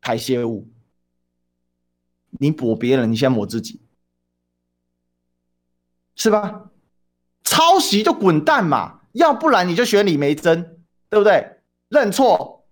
[0.00, 0.66] 排泄物。
[2.38, 3.80] 你抹别人，你先抹自己，
[6.14, 6.70] 是吧？
[7.44, 9.00] 抄袭就滚蛋嘛！
[9.12, 11.62] 要不然你就选李梅珍，对不对？
[11.88, 12.68] 认错，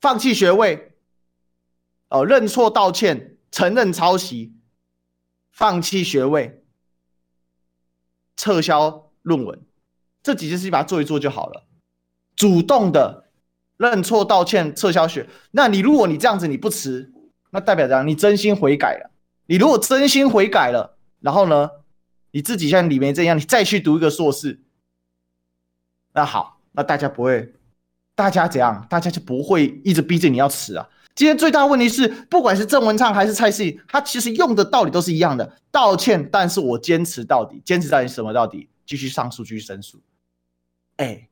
[0.00, 0.96] 放弃学位，
[2.08, 4.56] 哦，认错道歉，承认抄袭，
[5.52, 6.64] 放弃学位，
[8.36, 9.64] 撤销论文，
[10.22, 11.66] 这几件事情把它做一做就好了。
[12.34, 13.30] 主动的
[13.76, 17.12] 认错道歉，撤销学，那你如果你这样子你不辞，
[17.50, 19.10] 那代表着你真心悔改了。
[19.46, 21.70] 你如果真心悔改了，然后呢？
[22.30, 24.60] 你自己像李梅这样，你再去读一个硕士，
[26.12, 27.54] 那好，那大家不会，
[28.14, 28.86] 大家怎样？
[28.90, 30.86] 大家就不会一直逼着你要辞啊。
[31.14, 38.68] 今天最大的问题是，不管是郑文灿还是蔡适应，他其实用的道理都是一样的，道歉，但是我坚持到底，坚持到底什么到底？
[38.84, 39.98] 继续上诉，继续申诉。
[40.96, 41.28] 哎，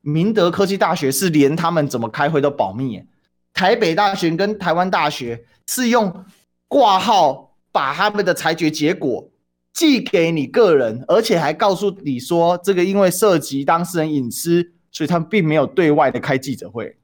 [0.00, 3.04] 明德科技大学是连他们怎么开会都保密，
[3.54, 6.24] 台北大学跟台湾大学是用
[6.66, 9.30] 挂号把他们的裁决结果。
[9.72, 16.98] 寄给你个人，而且还告诉你说，这个因为涉及当事人隐私，所以他们并没有对外的开记者会。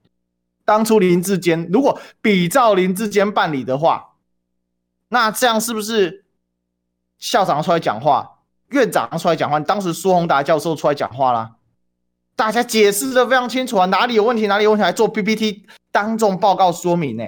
[0.64, 4.16] 当初林志坚如果比照林志坚办理的话，
[5.10, 6.24] 那这样是不是
[7.18, 11.52] 校长出来讲话，院长出来讲话，当时苏宏达教授出来讲话啦，
[12.34, 17.24] 大家解释的非常清楚啊，哪里有问题，哪里有问题，还做 PPT 当众报告说明呢？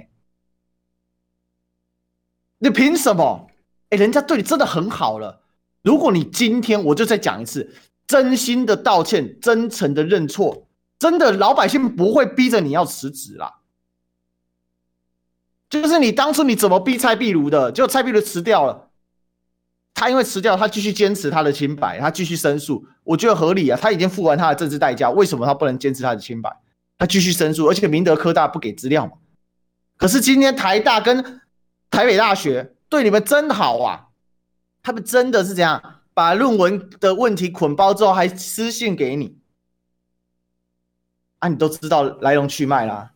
[2.59, 3.49] 你凭什么？
[3.91, 5.43] 哎，人家对你真的很好了。
[5.83, 7.73] 如果你今天，我就再讲一次，
[8.07, 10.67] 真心的道歉，真诚的认错，
[10.99, 13.61] 真的老百姓不会逼着你要辞职啦。
[15.71, 18.89] 就是你当初你怎么逼蔡壁如的，结果蔡壁如辞掉了，
[19.95, 23.79] 他因为辞掉，他继续坚持他的清白，他继续申诉，我觉得合理啊。
[23.81, 26.51] 他已经付完他的政治代价，为什么他不能坚持他的清白？
[26.99, 29.13] 他继续申诉，而且明德科大不给资料嘛。
[29.97, 31.41] 可是今天台大跟
[31.91, 32.75] 台北大学。
[32.91, 34.09] 对你们真好啊！
[34.83, 39.37] 他们真的是这样，把论文的问题捆包之后，还私信给你
[41.39, 41.49] 啊！
[41.49, 43.13] 你都知道来龙去脉啦。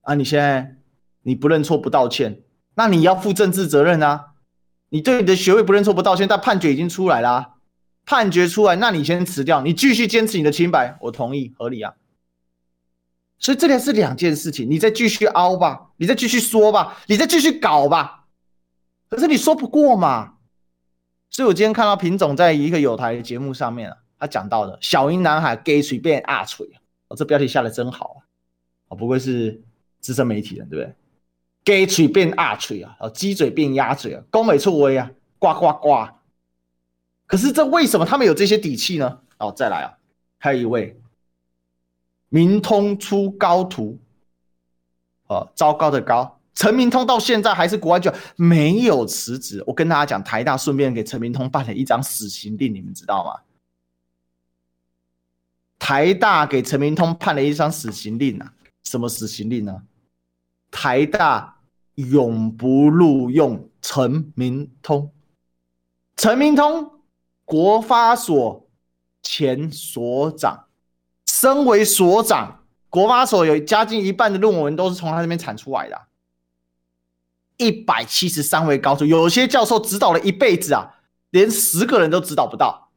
[0.00, 0.14] 啊！
[0.14, 0.76] 你现在
[1.20, 2.42] 你不认错不道歉，
[2.76, 4.32] 那你要负政治责任啊！
[4.88, 7.56] 你对你的学位不认错不道歉，但判决已经出来啦，
[8.06, 11.94] 判决出来，那你先辞掉，你继续坚持你的清白，我同意，合理啊。
[13.44, 18.24] 所以这里是两件事情，你再继续凹吧，你再继续说吧，你再继续搞吧。
[19.10, 20.36] 可是你说不过嘛。
[21.28, 26.66] 所以我今天看到品总在一个有台的节目上面啊，他讲到的小英男孩给随便阿锤，
[27.08, 28.24] 哦，这标题下的真好啊，
[28.88, 29.62] 哦，不愧是
[30.00, 30.94] 资深媒体人，对不对？
[31.62, 36.08] 给随便阿锤啊，哦，鸡嘴变鸭嘴啊，攻美错威啊，呱呱呱。
[37.26, 39.20] 可是这为什么他们有这些底气呢？
[39.38, 39.92] 哦，再来啊，
[40.38, 40.98] 还有一位。
[42.34, 43.96] 明通出高徒，
[45.28, 46.40] 呃，糟糕的高。
[46.52, 49.62] 陈明通到现在还是国安局没有辞职。
[49.68, 53.40] 我跟大家讲，台大顺便给陈明通办了一张死刑令，你们知道吗？
[55.78, 59.84] 台大给陈明通判了一张死刑令啊，什么死刑令呢？
[60.72, 61.60] 台大
[61.94, 65.12] 永不录用陈明通。
[66.16, 66.98] 陈明通，
[67.44, 68.68] 国发所
[69.22, 70.64] 前所长，
[71.26, 76.00] 身为所长，国发所有加近一半的论文都是从他那边产出来的。
[77.56, 80.96] 一百七十三位高手，有些教授指导了一辈子啊，
[81.30, 82.90] 连十个人都指导不到，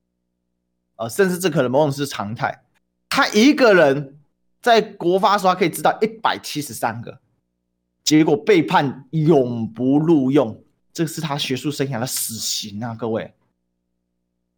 [0.95, 2.63] 啊，甚至这可能某种是常态。
[3.07, 4.17] 他一个人
[4.61, 7.19] 在国发所可以指导一百七十三个，
[8.03, 13.33] 结果被判永不录用，这是他学术生涯的死刑啊，各位。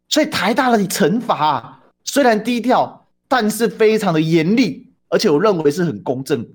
[0.08, 2.99] 所以台大的惩罚啊，虽然低调，
[3.30, 6.52] 但是非常的严厉，而且我认为是很公正、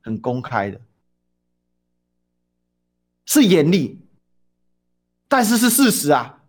[0.00, 0.80] 很公开的。
[3.26, 4.00] 是严厉，
[5.28, 6.42] 但是是事实啊！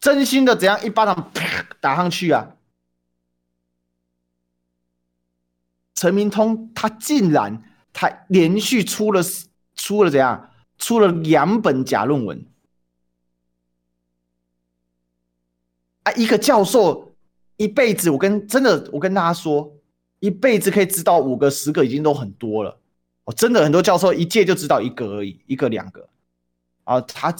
[0.00, 2.56] 真心的怎样一巴掌啪打上去啊？
[5.94, 9.22] 陈明通他竟然他连续出了
[9.76, 12.44] 出了怎样出了两本假论文
[16.02, 16.10] 啊！
[16.14, 17.11] 一个教授
[17.62, 19.72] 一辈子，我跟真的我跟大家说，
[20.18, 22.76] 一辈子可以知道五个十个已经都很多了。
[23.22, 26.08] 哦，真的很多教授一届就知道一个而已，一个两个，
[26.82, 27.32] 啊，他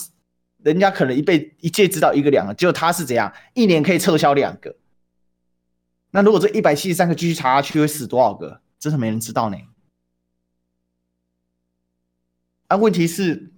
[0.58, 4.76] 人家可能一辈一届知道一个两个，结果他是怎样，一年可以撤销两个。
[6.12, 8.60] 那如果这一百七十三个继续查下去，会死多少个？
[8.78, 9.56] 真的没人知道呢。
[12.68, 13.50] 啊，问题是，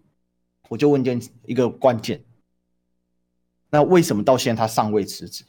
[0.71, 2.25] 我就问件一个关键，
[3.69, 5.45] 那为什么到现在他尚未辞职？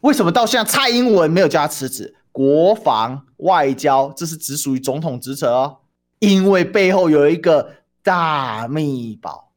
[0.00, 2.14] 为什么到现在蔡英文没有叫他辞职？
[2.32, 5.78] 国防外交，这是只属于总统职责哦，
[6.20, 7.70] 因为背后有一个
[8.02, 9.50] 大秘宝。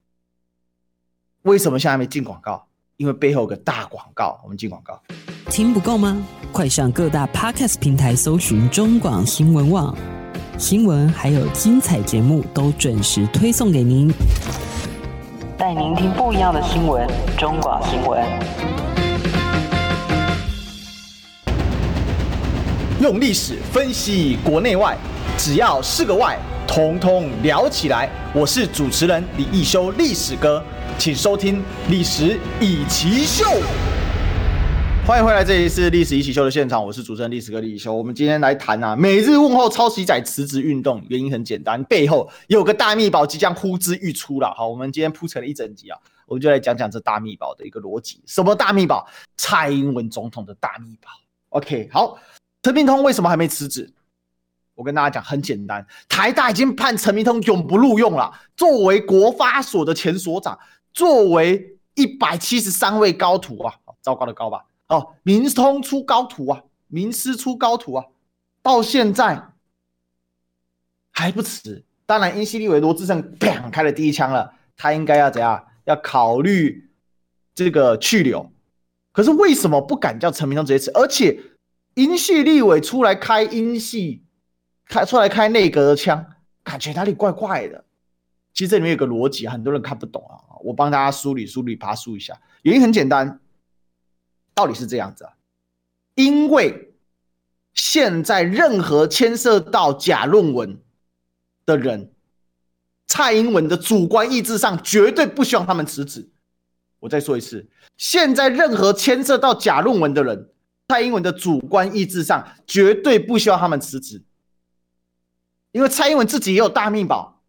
[1.43, 2.65] 为什么现在还没进广告？
[2.97, 4.39] 因为背后有个大广告。
[4.43, 4.99] 我们进广告，
[5.49, 6.21] 听不够吗？
[6.51, 9.95] 快上各大 Podcast 平台搜寻中广新闻网，
[10.57, 14.11] 新闻还有精彩节目都准时推送给您，
[15.57, 17.07] 带您听不一样的新闻。
[17.37, 18.92] 中广新闻。
[23.03, 24.97] 用历史分析国内外，
[25.37, 28.09] 只要是个“外”，统统聊起来。
[28.33, 30.63] 我是主持人李易修，历史哥，
[30.97, 31.57] 请收听
[31.89, 33.43] 《历史易起秀》。
[35.05, 37.93] 欢迎回来，这里是《历史易起秀》的现场，我是主持人历史哥李易修。
[37.93, 44.53] 我们今天来谈啊，每日问候抄袭仔辞职运动，原因很简单，背后有个大秘宝即将呼之欲出了。
[44.55, 48.21] 好，我们今天铺成了一整集啊，我们就来讲讲这大秘宝的一个逻辑。
[48.25, 49.05] 什么大秘宝？
[49.35, 51.09] 蔡英文总统的大秘宝。
[51.49, 52.17] OK，好。
[52.63, 53.93] 陈明通为什么还没辞职？
[54.73, 58.33] 我跟大家讲，很简单，台大已经判陈明通永不录用了。
[58.55, 60.57] 作为国发所的前所长，
[60.93, 64.63] 作为一百七十三位高徒啊，糟糕的高吧？
[64.87, 68.05] 哦，明通出高徒啊，名师出高徒啊，
[68.61, 69.49] 到现在
[71.11, 71.83] 还不辞。
[72.05, 75.67] 当然，英系立委罗志胜砰开了第一枪了，他应该要怎样？
[75.83, 76.89] 要考虑
[77.53, 78.49] 这个去留。
[79.11, 80.89] 可是为什么不敢叫陈明通直接辞？
[80.91, 81.37] 而且。
[81.95, 84.23] 英系立委出来开英系，
[84.87, 86.25] 开出来开内阁的枪，
[86.63, 87.83] 感觉哪里怪怪的。
[88.53, 90.37] 其实这里面有个逻辑，很多人看不懂啊。
[90.63, 92.39] 我帮大家梳理梳理，爬梳一下。
[92.61, 93.39] 原因很简单，
[94.53, 95.33] 道理是这样子啊。
[96.15, 96.93] 因为
[97.73, 100.79] 现在任何牵涉到假论文
[101.65, 102.11] 的人，
[103.07, 106.29] 蔡英文的主观意志上绝对不希望他们辞职。
[106.99, 110.52] 我再说一次，现在任何牵涉到假论文的人。
[110.93, 114.21] 蔡英文的主观意志上，绝对不希望他们辞职，
[115.71, 117.41] 因为蔡英文自己也有大秘宝。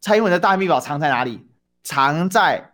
[0.00, 1.46] 蔡英文的大秘宝藏在哪里？
[1.84, 2.72] 藏在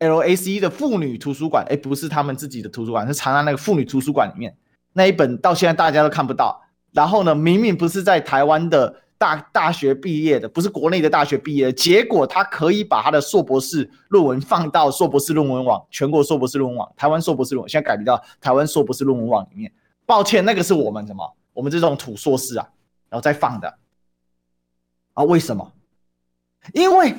[0.00, 1.64] LACE 的妇女图书馆。
[1.70, 4.54] 哎，不是他们自己的图书馆，是藏在那个妇女图书馆里面。
[4.92, 6.62] 那一本到现在大家都看不到。
[6.92, 8.96] 然后呢，明明不是在台湾的。
[9.18, 19.72] 大大学毕业的，不是国内的大学毕业的，结果他可以把他的硕博士论文放到硕博士论文网、全国硕博士论文网、台湾硕博士论文，现在改名到台湾硕博士论文网里面。
[20.04, 21.36] 抱歉，那个是我们什么？
[21.52, 22.68] 我们这种土硕士啊，
[23.08, 23.78] 然后再放的。
[25.14, 25.72] 啊，为什么？
[26.74, 27.14] 因为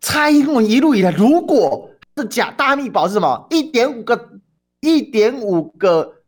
[0.00, 3.46] 蔡英文一路以来，如果是假大秘宝是什么？
[3.50, 4.40] 一点五个，
[4.80, 6.22] 一点五个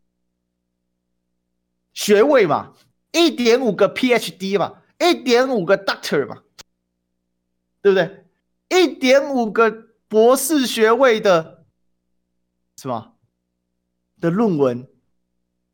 [1.93, 2.73] 学位嘛。
[3.13, 6.39] 一点五个 PhD 嘛，一点五个 Doctor 嘛，
[7.81, 8.25] 对不对？
[8.69, 9.71] 一点五个
[10.07, 11.63] 博士学位的，
[12.81, 13.13] 是吗？
[14.19, 14.87] 的论文，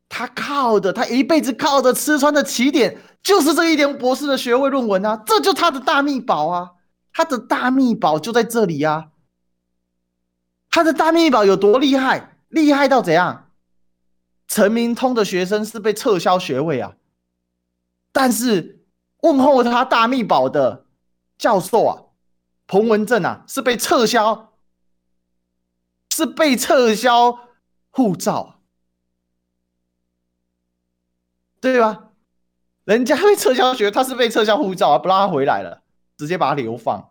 [0.08, 6.72] 他靠的，他一辈子靠的吃穿的起点，就是这一点博士的学位论文啊，这就他的大秘宝啊，
[7.12, 9.10] 他的大秘宝就在这里啊，
[10.68, 12.36] 他的大秘宝有多厉害？
[12.48, 13.52] 厉害到怎样？
[14.48, 16.96] 陈明通的学生是被撤销学位啊，
[18.12, 18.84] 但是
[19.22, 20.86] 问候他大秘宝的
[21.38, 22.02] 教授啊，
[22.66, 24.54] 彭文正啊，是被撤销，
[26.14, 27.38] 是被撤销
[27.90, 28.60] 护照，
[31.60, 32.10] 对吧？
[32.84, 35.82] 人家被撤销学，他是被撤销护照啊，不让他回来了，
[36.16, 37.10] 直接把他流放。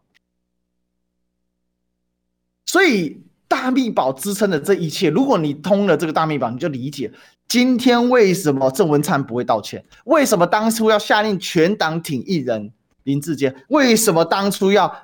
[2.66, 3.26] 所以。
[3.50, 7.12] 大秘宝支撑的这一切，如果你通了这个大秘宝，你就理解
[7.50, 12.72] 今天为什么郑文灿不会道歉，为什么当初要下令全党挺一人
[13.04, 15.04] 林志坚，为什么当初要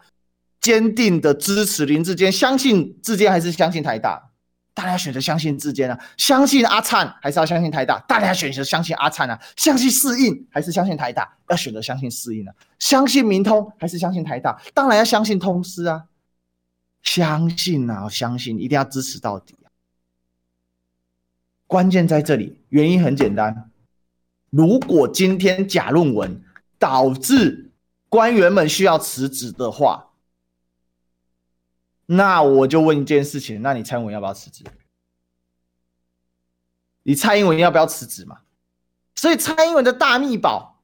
[0.62, 4.30] 坚定的支持林志坚，相信志坚还是相信台大？
[4.76, 7.98] 大家选择相信志坚啊，相信阿灿还是要相信台大？
[8.08, 11.38] 大家选择相信阿灿啊，相信适应还是相信台大？
[11.50, 14.62] 要选择相信适应啊，相信明通还是相信台大？
[14.74, 16.04] 当然要相信通师啊。
[17.02, 19.56] 相信啊，相信一定要支持到底！
[21.68, 23.72] 关键在这里，原因很简单。
[24.50, 26.42] 如果今天假论文
[26.80, 27.72] 导致
[28.08, 30.12] 官员们需要辞职的话，
[32.06, 34.64] 那我就问一件事情：那你蔡英文要不要辞职？
[37.04, 38.40] 你蔡英文要不要辞职嘛？
[39.16, 40.82] 所以蔡英文的大秘宝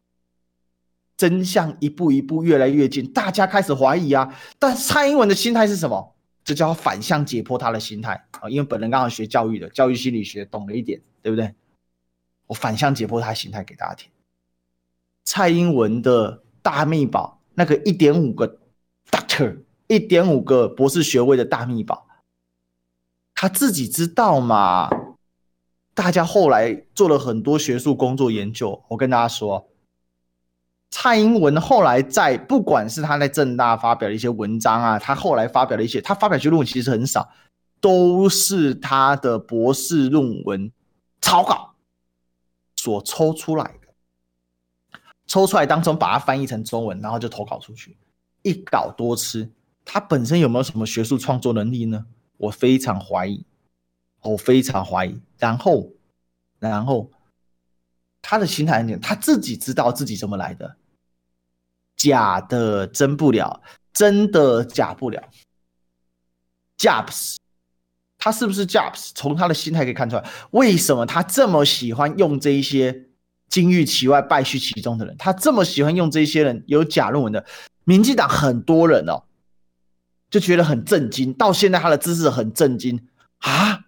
[1.16, 4.36] 真相一步一步越来越近，大家开始怀疑啊。
[4.58, 6.16] 但蔡英文的心态是什么？
[6.44, 8.50] 这叫反向解剖他的心态啊！
[8.50, 11.54] 因为本人刚好学教育的，教育心理学懂了一点，对不对？
[12.48, 14.12] 我反向解剖他心态给大家听。
[15.24, 18.60] 蔡英文的大秘宝，那个一点五个
[19.10, 22.08] Doctor，一点五个博士学位的大秘宝，
[23.36, 24.90] 他自己知道嘛？
[25.94, 29.71] 大家后来做了很多学术工作研究，我跟大家说。
[30.92, 37.28] 蔡英文后来在不管是他在政大发表的一些文章啊，他后来发表的一些，他发表的论文其实很少，
[37.80, 40.72] 都是他的博士论文
[41.22, 41.74] 草稿
[42.76, 47.98] 所抽出来的，抽出来当中把它翻译成中文，然后就投稿出去，
[48.42, 49.50] 一稿多吃。
[49.86, 52.06] 他本身有没有什么学术创作能力呢？
[52.38, 53.44] 我非常怀疑，
[54.22, 55.20] 我非常怀疑。
[55.40, 55.90] 然后，
[56.60, 57.10] 然后
[58.22, 60.76] 他的心态很简单，他自己知道自己怎么来的。
[62.02, 63.62] 假的真不了，
[63.94, 65.22] 真的假不了。
[66.80, 67.36] Jobs，
[68.18, 69.12] 他是不是 Jobs？
[69.14, 73.06] 从他的心态可以看出来，为什么他这么喜欢用这一些
[73.50, 75.16] 金玉其外败絮其中的人？
[75.20, 77.46] 他这么喜欢用这些人有假论文的，
[77.84, 79.22] 民进党很多人哦，
[80.32, 81.32] 就觉得很震惊。
[81.32, 83.82] 到现在他的姿势很震惊啊！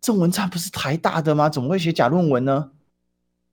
[0.00, 1.48] 郑文灿不是台大的吗？
[1.48, 2.72] 怎么会写假论文呢？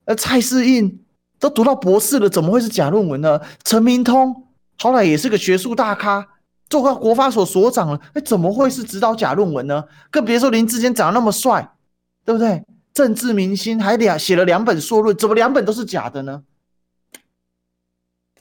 [0.06, 1.06] 而蔡世印。
[1.44, 3.42] 都读到博士了，怎么会是假论文呢？
[3.66, 6.26] 陈明通好歹也是个学术大咖，
[6.70, 9.84] 做过国发所所长了，哎，怎么会是指导假论文呢？
[10.10, 11.76] 更别说林志坚长得那么帅，
[12.24, 12.64] 对不对？
[12.94, 16.44] 政治明星还两写了两本硕论，怎么两本都是假的呢？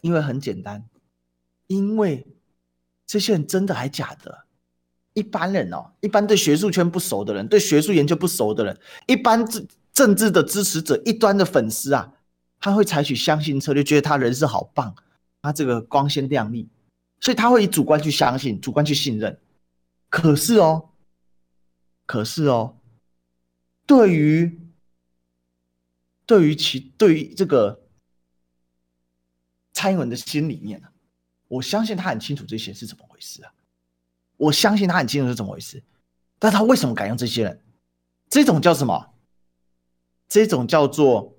[0.01, 0.85] 因为很简单，
[1.67, 2.25] 因为
[3.05, 4.45] 这些人真的还假的。
[5.15, 8.79] 一般人哦，一般对学术圈不熟的人，对学术研究不熟的人，
[9.09, 12.13] 一般政政治的支持者，一端的粉丝啊。
[12.63, 14.95] 他会采取相信策略，觉得他人是好棒，
[15.43, 16.69] 他这个光鲜亮丽，
[17.19, 19.37] 所以他会以主观去相信，主观去信任。
[20.09, 20.91] 可是哦，
[22.07, 22.79] 可是哦，
[23.85, 24.61] 对于
[26.25, 27.83] 对于其对于这个
[29.73, 30.87] 蔡英文的心里面呢，
[31.49, 33.53] 我相信他很清楚这些是怎么回事啊，
[34.37, 35.83] 我相信他很清楚是怎么回事，
[36.39, 37.61] 但他为什么敢用这些人？
[38.31, 39.15] 这种叫什么？
[40.29, 41.32] 这种叫做。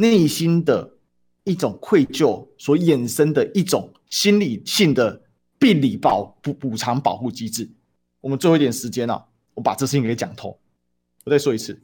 [0.00, 0.96] 内心的
[1.42, 5.20] 一种愧疚所衍生的一种心理性的
[5.58, 7.68] 病理保补补偿保护机制。
[8.20, 10.56] 我们最后一点时间啊，我把这事情给讲透。
[11.24, 11.82] 我再说一次，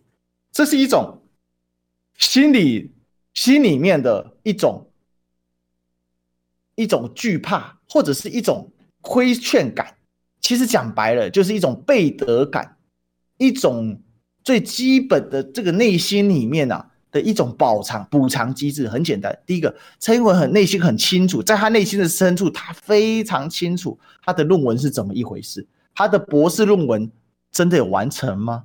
[0.52, 1.22] 这是一种
[2.16, 2.94] 心理
[3.32, 4.92] 心里面的一种
[6.76, 9.96] 一种惧怕，或者是一种亏欠感。
[10.40, 12.78] 其实讲白了，就是一种背德感，
[13.38, 14.00] 一种
[14.44, 16.92] 最基本的这个内心里面啊。
[17.14, 19.38] 的一种补偿补偿机制很简单。
[19.46, 25.64] 第一个，蔡英文很内心很清楚，在他内心的深处，他非常清楚他的论文是怎么一回事。
[25.94, 27.08] 他的博士论文
[27.52, 28.64] 真的有完成吗？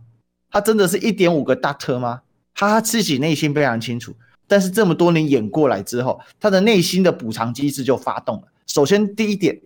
[0.49, 2.21] 他真的是一点五个大特吗？
[2.55, 4.15] 他自己内心非常清楚。
[4.47, 8.47] 但是这么多年演过来之后，他的内心的补偿机制就发动了。
[8.65, 9.61] 首先，第一点，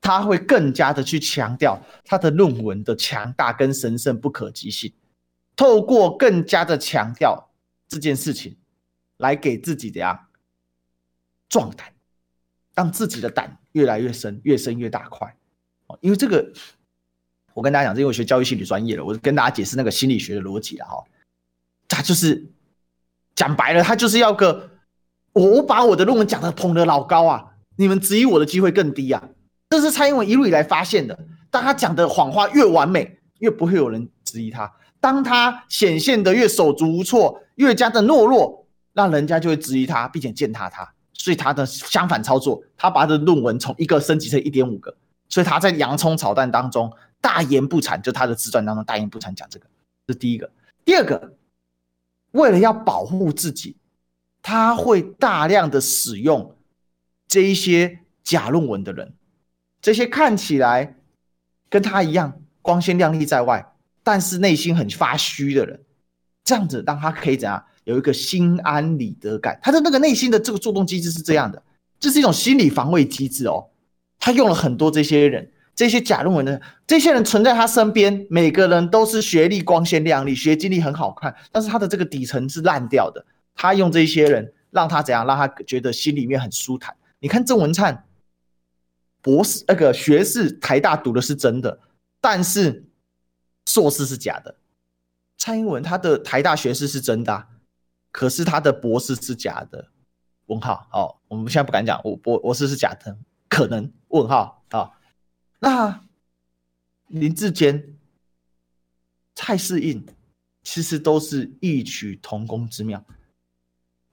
[0.00, 4.90] 他会更加的去强调他的论文的强大跟神圣不可及性，
[5.54, 7.47] 透过更加的强调。
[7.88, 8.56] 这件事情，
[9.16, 10.26] 来给自己怎样
[11.48, 11.92] 壮胆，
[12.74, 15.34] 让自己的胆越来越深，越深越大块。
[16.00, 16.52] 因为这个，
[17.54, 21.02] 我跟大家讲，这因为我学教育心理专业的，我跟大家解释那个心理学的逻辑了哈。
[21.88, 22.52] 他就是
[23.34, 24.70] 讲白了，他就是要个
[25.32, 29.30] 我把我的论文讲的捧得老高啊，你们质疑我的机会更低啊。
[29.70, 31.18] 这是蔡英文一路以来发现的。
[31.50, 34.66] 当他讲的谎话越完美，越不会有人质疑他；
[35.00, 40.92] 当他显现的越手足无措，越加的懦弱，那人家就会质疑他，并且践踏他。
[41.12, 44.96] 所以他的相反操作，他把他的论文从一个升级成一点五个。
[45.28, 46.90] 所以他在洋葱炒蛋当中
[47.20, 49.66] 大言不惭，就他的自传当中大言不惭讲这个，
[50.06, 50.50] 这是第一个。
[50.84, 51.34] 第二个，
[52.30, 53.76] 为了要保护自己，
[54.40, 56.56] 他会大量的使用
[57.26, 59.12] 这一些假论文的人，
[59.82, 60.96] 这些看起来
[61.68, 63.72] 跟他一样光鲜亮丽在外，
[64.08, 65.78] 但是内心很发虚的人，
[66.42, 69.60] 这样子让他可以怎样有一个心安理得感？
[69.62, 71.62] 他的那个内心的这个作动机制是这样的，
[72.00, 73.68] 这是一种心理防卫机制哦。
[74.18, 83.22] 他用了很多这些人，这些假论文的这些人存在他身边，每个人都是学历光鲜亮丽，学经历很好看，但是他的这个底层是烂掉的。
[83.54, 86.96] 他用这些人让他怎样，让他觉得心里面很舒坦。
[87.20, 88.06] 你看郑文灿
[89.20, 91.78] 博士那个学士，台大读的是真的，
[92.22, 92.87] 但是
[93.68, 94.56] 硕士是假的。
[95.36, 97.46] 蔡英文他的台大学士是真的，
[98.10, 99.90] 可是他的博士是假的。
[100.46, 103.14] 问号，哦，我们现在不敢讲，我博博士是假的。
[103.50, 103.92] 可能？
[104.08, 104.90] 问号啊？
[105.58, 106.00] 那
[107.08, 107.98] 林志坚、
[109.34, 110.06] 蔡适应
[110.62, 113.04] 其实都是异曲同工之妙。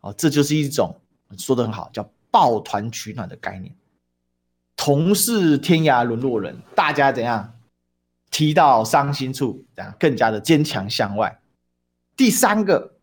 [0.02, 1.00] 哦，这就是一种
[1.38, 3.74] 说的很好，叫抱团取暖的概念。
[4.76, 7.55] 同是天涯沦落人，大家怎样
[8.36, 11.40] 提到伤心处，怎样更加的坚强向外。
[12.18, 12.98] 第三个，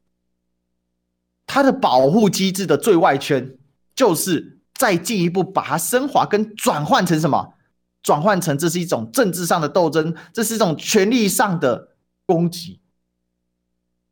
[1.46, 3.56] 他的保护机制的最外圈
[3.94, 4.58] 就是。
[4.74, 7.54] 再进一步把它升华跟转换成什么？
[8.02, 11.90] 转换成这是一种政治上的斗争，这是一种权力上的
[12.26, 12.80] 攻击。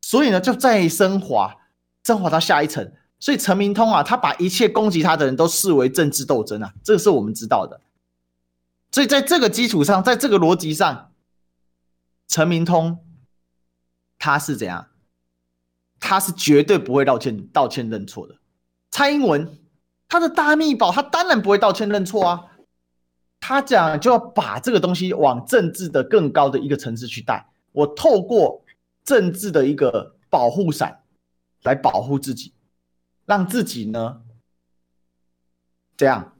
[0.00, 1.56] 所以呢，就再升华，
[2.06, 2.92] 升华到下一层。
[3.18, 7.80] 所以陈明通啊，他把一切攻击他的人都视为政治斗争啊，这个是我们知道的。
[8.92, 11.09] 所以在这个基础上，在这个逻辑上，
[12.30, 13.04] 陈明通
[14.16, 14.86] 他是怎样？
[15.98, 18.36] 他是绝对不会道歉、道歉认错的。
[18.90, 19.58] 蔡英文。
[20.12, 22.50] 他的大秘宝，他当然不会道歉认错啊！
[23.38, 27.48] 他讲就要把这个东西往政治的更高的一个层次去带。
[27.70, 28.64] 我透过
[29.04, 31.04] 政治的一个保护伞
[31.62, 32.52] 来保护自己，
[33.24, 34.20] 让自己呢，
[35.96, 36.36] 这样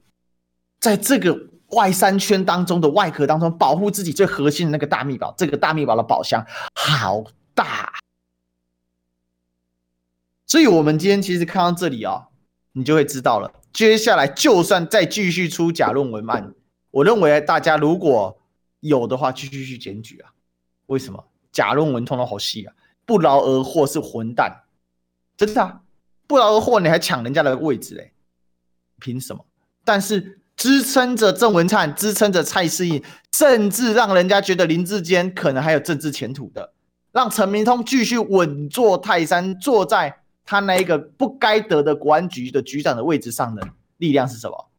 [0.81, 5.33] 在这个外三圈当中的外壳当中保护自己最核心的那个大秘宝。
[5.37, 6.45] 这个大秘宝的宝箱
[6.75, 7.93] 好大，
[10.47, 12.27] 所以我们今天其实看到这里啊，
[12.73, 13.51] 你就会知道了。
[13.73, 16.53] 接下来，就算再继续出假论文案，
[16.91, 18.37] 我认为大家如果
[18.81, 20.31] 有的话，继续去检举啊。
[20.87, 21.23] 为什么？
[21.53, 22.73] 假论文通通好细啊！
[23.05, 24.63] 不劳而获是混蛋，
[25.37, 25.81] 真的啊！
[26.27, 28.13] 不劳而获你还抢人家的位置嘞？
[28.99, 29.45] 凭什么？
[29.83, 33.03] 但是支撑着郑文灿，支撑着蔡适应，
[33.33, 36.71] 甚至让人家觉得林志坚可能还有政治前途的，
[37.11, 40.19] 让陈明通继续稳坐泰山，坐在。
[40.45, 44.69] 他那一个不该得的国安局的局长的位置上的力量是什么？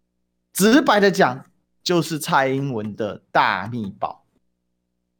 [0.53, 1.45] 直白的讲，
[1.83, 4.25] 就是蔡英文的大秘宝，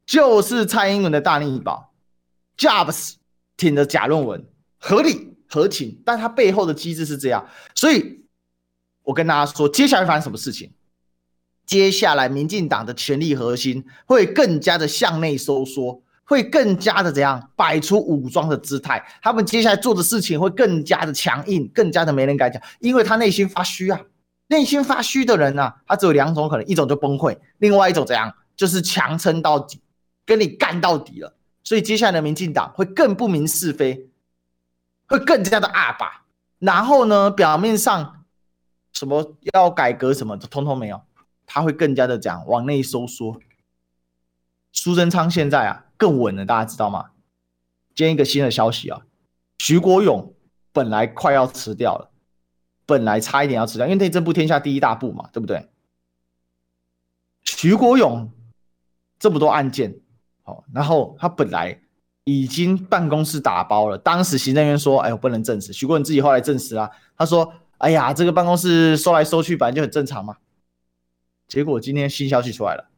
[0.07, 1.93] 就是蔡英文的大秘宝。
[2.57, 3.15] Jobs
[3.57, 4.47] 挺着假论文
[4.79, 8.22] 合理合情，但他背后的机制是这样，所以
[9.05, 10.73] 我跟大家说，接下来发生什么事情？
[11.67, 16.03] 接下来民进党的权力核心会更加的向内收缩。
[16.25, 19.05] 会更加的怎样摆出武装的姿态？
[19.21, 24.01] 他们接下来做的事情会更加的强硬，更加的没人敢讲，因为他内心发虚啊。
[24.47, 29.83] 内心发虚的人啊，他只有两种可能：一种就崩溃，另外一种怎样，就是强撑到底，
[30.25, 31.37] 跟你干到底了。
[31.63, 34.09] 所以接下来的民进党会更不明是非，
[35.09, 36.25] 会更加的阿爸。
[36.61, 38.22] 然后呢，表面上
[38.93, 41.01] 什么要改革什么，通通没有，
[41.47, 43.41] 他会更加的讲往内收缩。
[44.73, 45.87] 苏贞昌现在啊。
[46.03, 47.11] 更稳了，大家知道吗？
[47.95, 49.03] 今天一个新的消息啊，
[49.59, 50.35] 徐国勇
[50.73, 52.11] 本来快要辞掉了，
[52.85, 55.69] 本来差一点要辞掉，因为内政部天下第一大部嘛，对不对？
[57.45, 58.29] 徐国勇
[59.21, 59.95] 这么多案件，
[60.43, 61.81] 好，然后他本来
[62.25, 70.37] 已经办公室打包了，当时行政院说：“哎呦，不能证实。”徐国勇自己后来证实了，他说：“哎呀，这个办公室收来收去，本来就很正常嘛。”
[71.49, 72.89] 结果今天新消息出来了。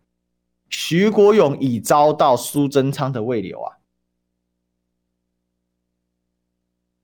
[0.68, 3.78] 徐国勇已遭到苏贞昌的慰留啊！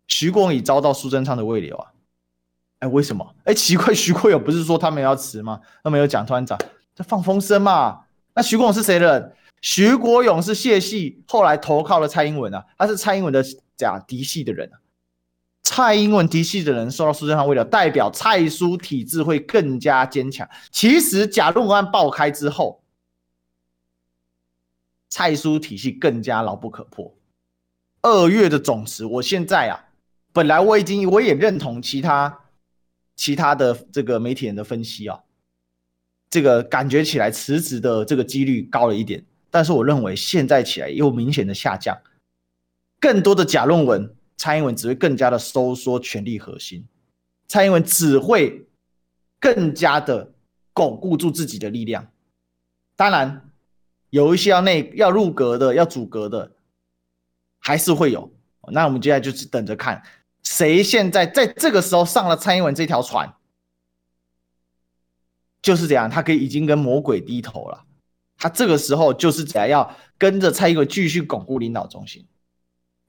[0.06, 1.92] 徐国勇已遭到苏贞昌的慰留啊！
[2.80, 3.34] 哎，为什么？
[3.44, 5.62] 哎，奇怪，徐国勇不是说他们要辞吗？
[5.82, 6.58] 他没有讲团长
[6.94, 8.04] 在放风声嘛？
[8.34, 9.34] 那徐国勇是谁的人？
[9.62, 13.42] 徐国勇是谢系后来投靠了蔡英文啊，他是蔡英文的
[13.76, 14.70] 假嫡系的人。
[15.72, 20.46] 蔡英文嫡系的人受到苏贞昌为了，代表蔡苏体制会更加坚强。
[20.72, 22.82] 其实假论文案爆开之后，
[25.08, 27.14] 蔡苏体系更加牢不可破。
[28.02, 29.78] 二月的总辞，我现在啊，
[30.32, 32.40] 本来我已经我也认同其他
[33.14, 35.20] 其他的这个媒体人的分析啊，
[36.30, 41.96] 这个感觉起来辞职的这个几率高了一点，但是我认为现在起来又明显的下降，
[42.98, 44.16] 更多的假论文。
[44.40, 46.88] 蔡英文只会更加的收缩权力核心，
[47.46, 48.66] 蔡英文只会
[49.38, 50.32] 更加的
[50.72, 52.10] 巩固住自己的力量。
[52.96, 53.50] 当然，
[54.08, 56.52] 有一些要内要入阁的、要组阁的，
[57.58, 58.32] 还是会有。
[58.72, 60.02] 那我们接下来就是等着看，
[60.42, 63.30] 谁现在在这个时候上了蔡英文这条船，
[65.60, 67.84] 就是这样，他可以已经跟魔鬼低头了。
[68.38, 72.26] 他这个时候就是怎样要跟着蔡英文继续巩固领导中心。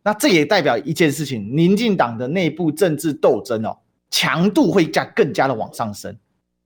[0.03, 3.77] 那这也代表一件事情，民进党的内部政治斗争哦，
[4.09, 6.17] 强度会加更加的往上升。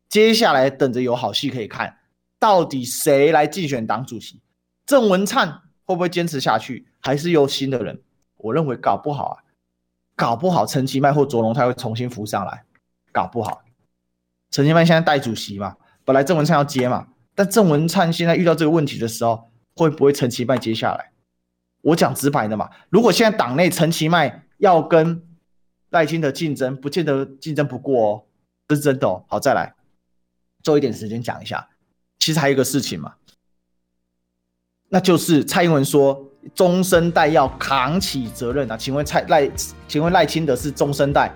[0.07, 1.97] 接下来等着有好戏可以看，
[2.39, 4.41] 到底谁来竞选党主席？
[4.85, 6.87] 郑文灿会不会坚持下去？
[6.99, 8.01] 还是有新的人？
[8.37, 9.43] 我认为搞不好啊，
[10.15, 12.63] 搞不好陈其迈或卓荣泰会重新浮上来，
[13.11, 13.63] 搞不好。
[14.51, 15.75] 陈其迈现在代主席嘛，
[16.05, 21.11] 本来郑文灿要接嘛，但郑文灿现在遇到这个问题的时候，会不会陈其迈接下来？
[21.85, 25.21] 我讲直白的嘛，如果现在党内陈其迈要跟
[25.91, 28.23] 赖清德竞争，不见得竞争不过哦，
[28.67, 29.23] 这是真的哦。
[29.27, 29.75] 好，再来，
[30.63, 31.69] 做一点时间讲一下。
[32.17, 33.13] 其实还有一个事情嘛，
[34.89, 38.75] 那就是蔡英文说中生代要扛起责任啊。
[38.75, 39.47] 请问蔡赖，
[39.87, 41.31] 请问赖清德是中生代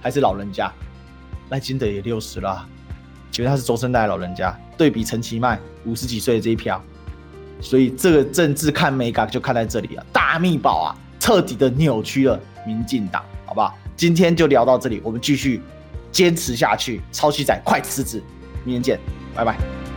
[0.00, 0.72] 还是老人家？
[1.50, 2.64] 赖清德也六十了，
[3.32, 4.56] 请问他是中生代老人家？
[4.76, 6.80] 对比陈其迈五十几岁的这一票。
[7.60, 10.88] 所以这个政治看美感就看在这里了，大秘宝啊，
[11.18, 13.74] 彻底的扭曲了民进党，好不好？
[13.96, 15.60] 今天就聊到这里，我们继续
[16.12, 17.00] 坚持下去。
[17.10, 18.22] 超期仔，快辞职，
[18.64, 19.00] 明天见，
[19.34, 19.87] 拜拜。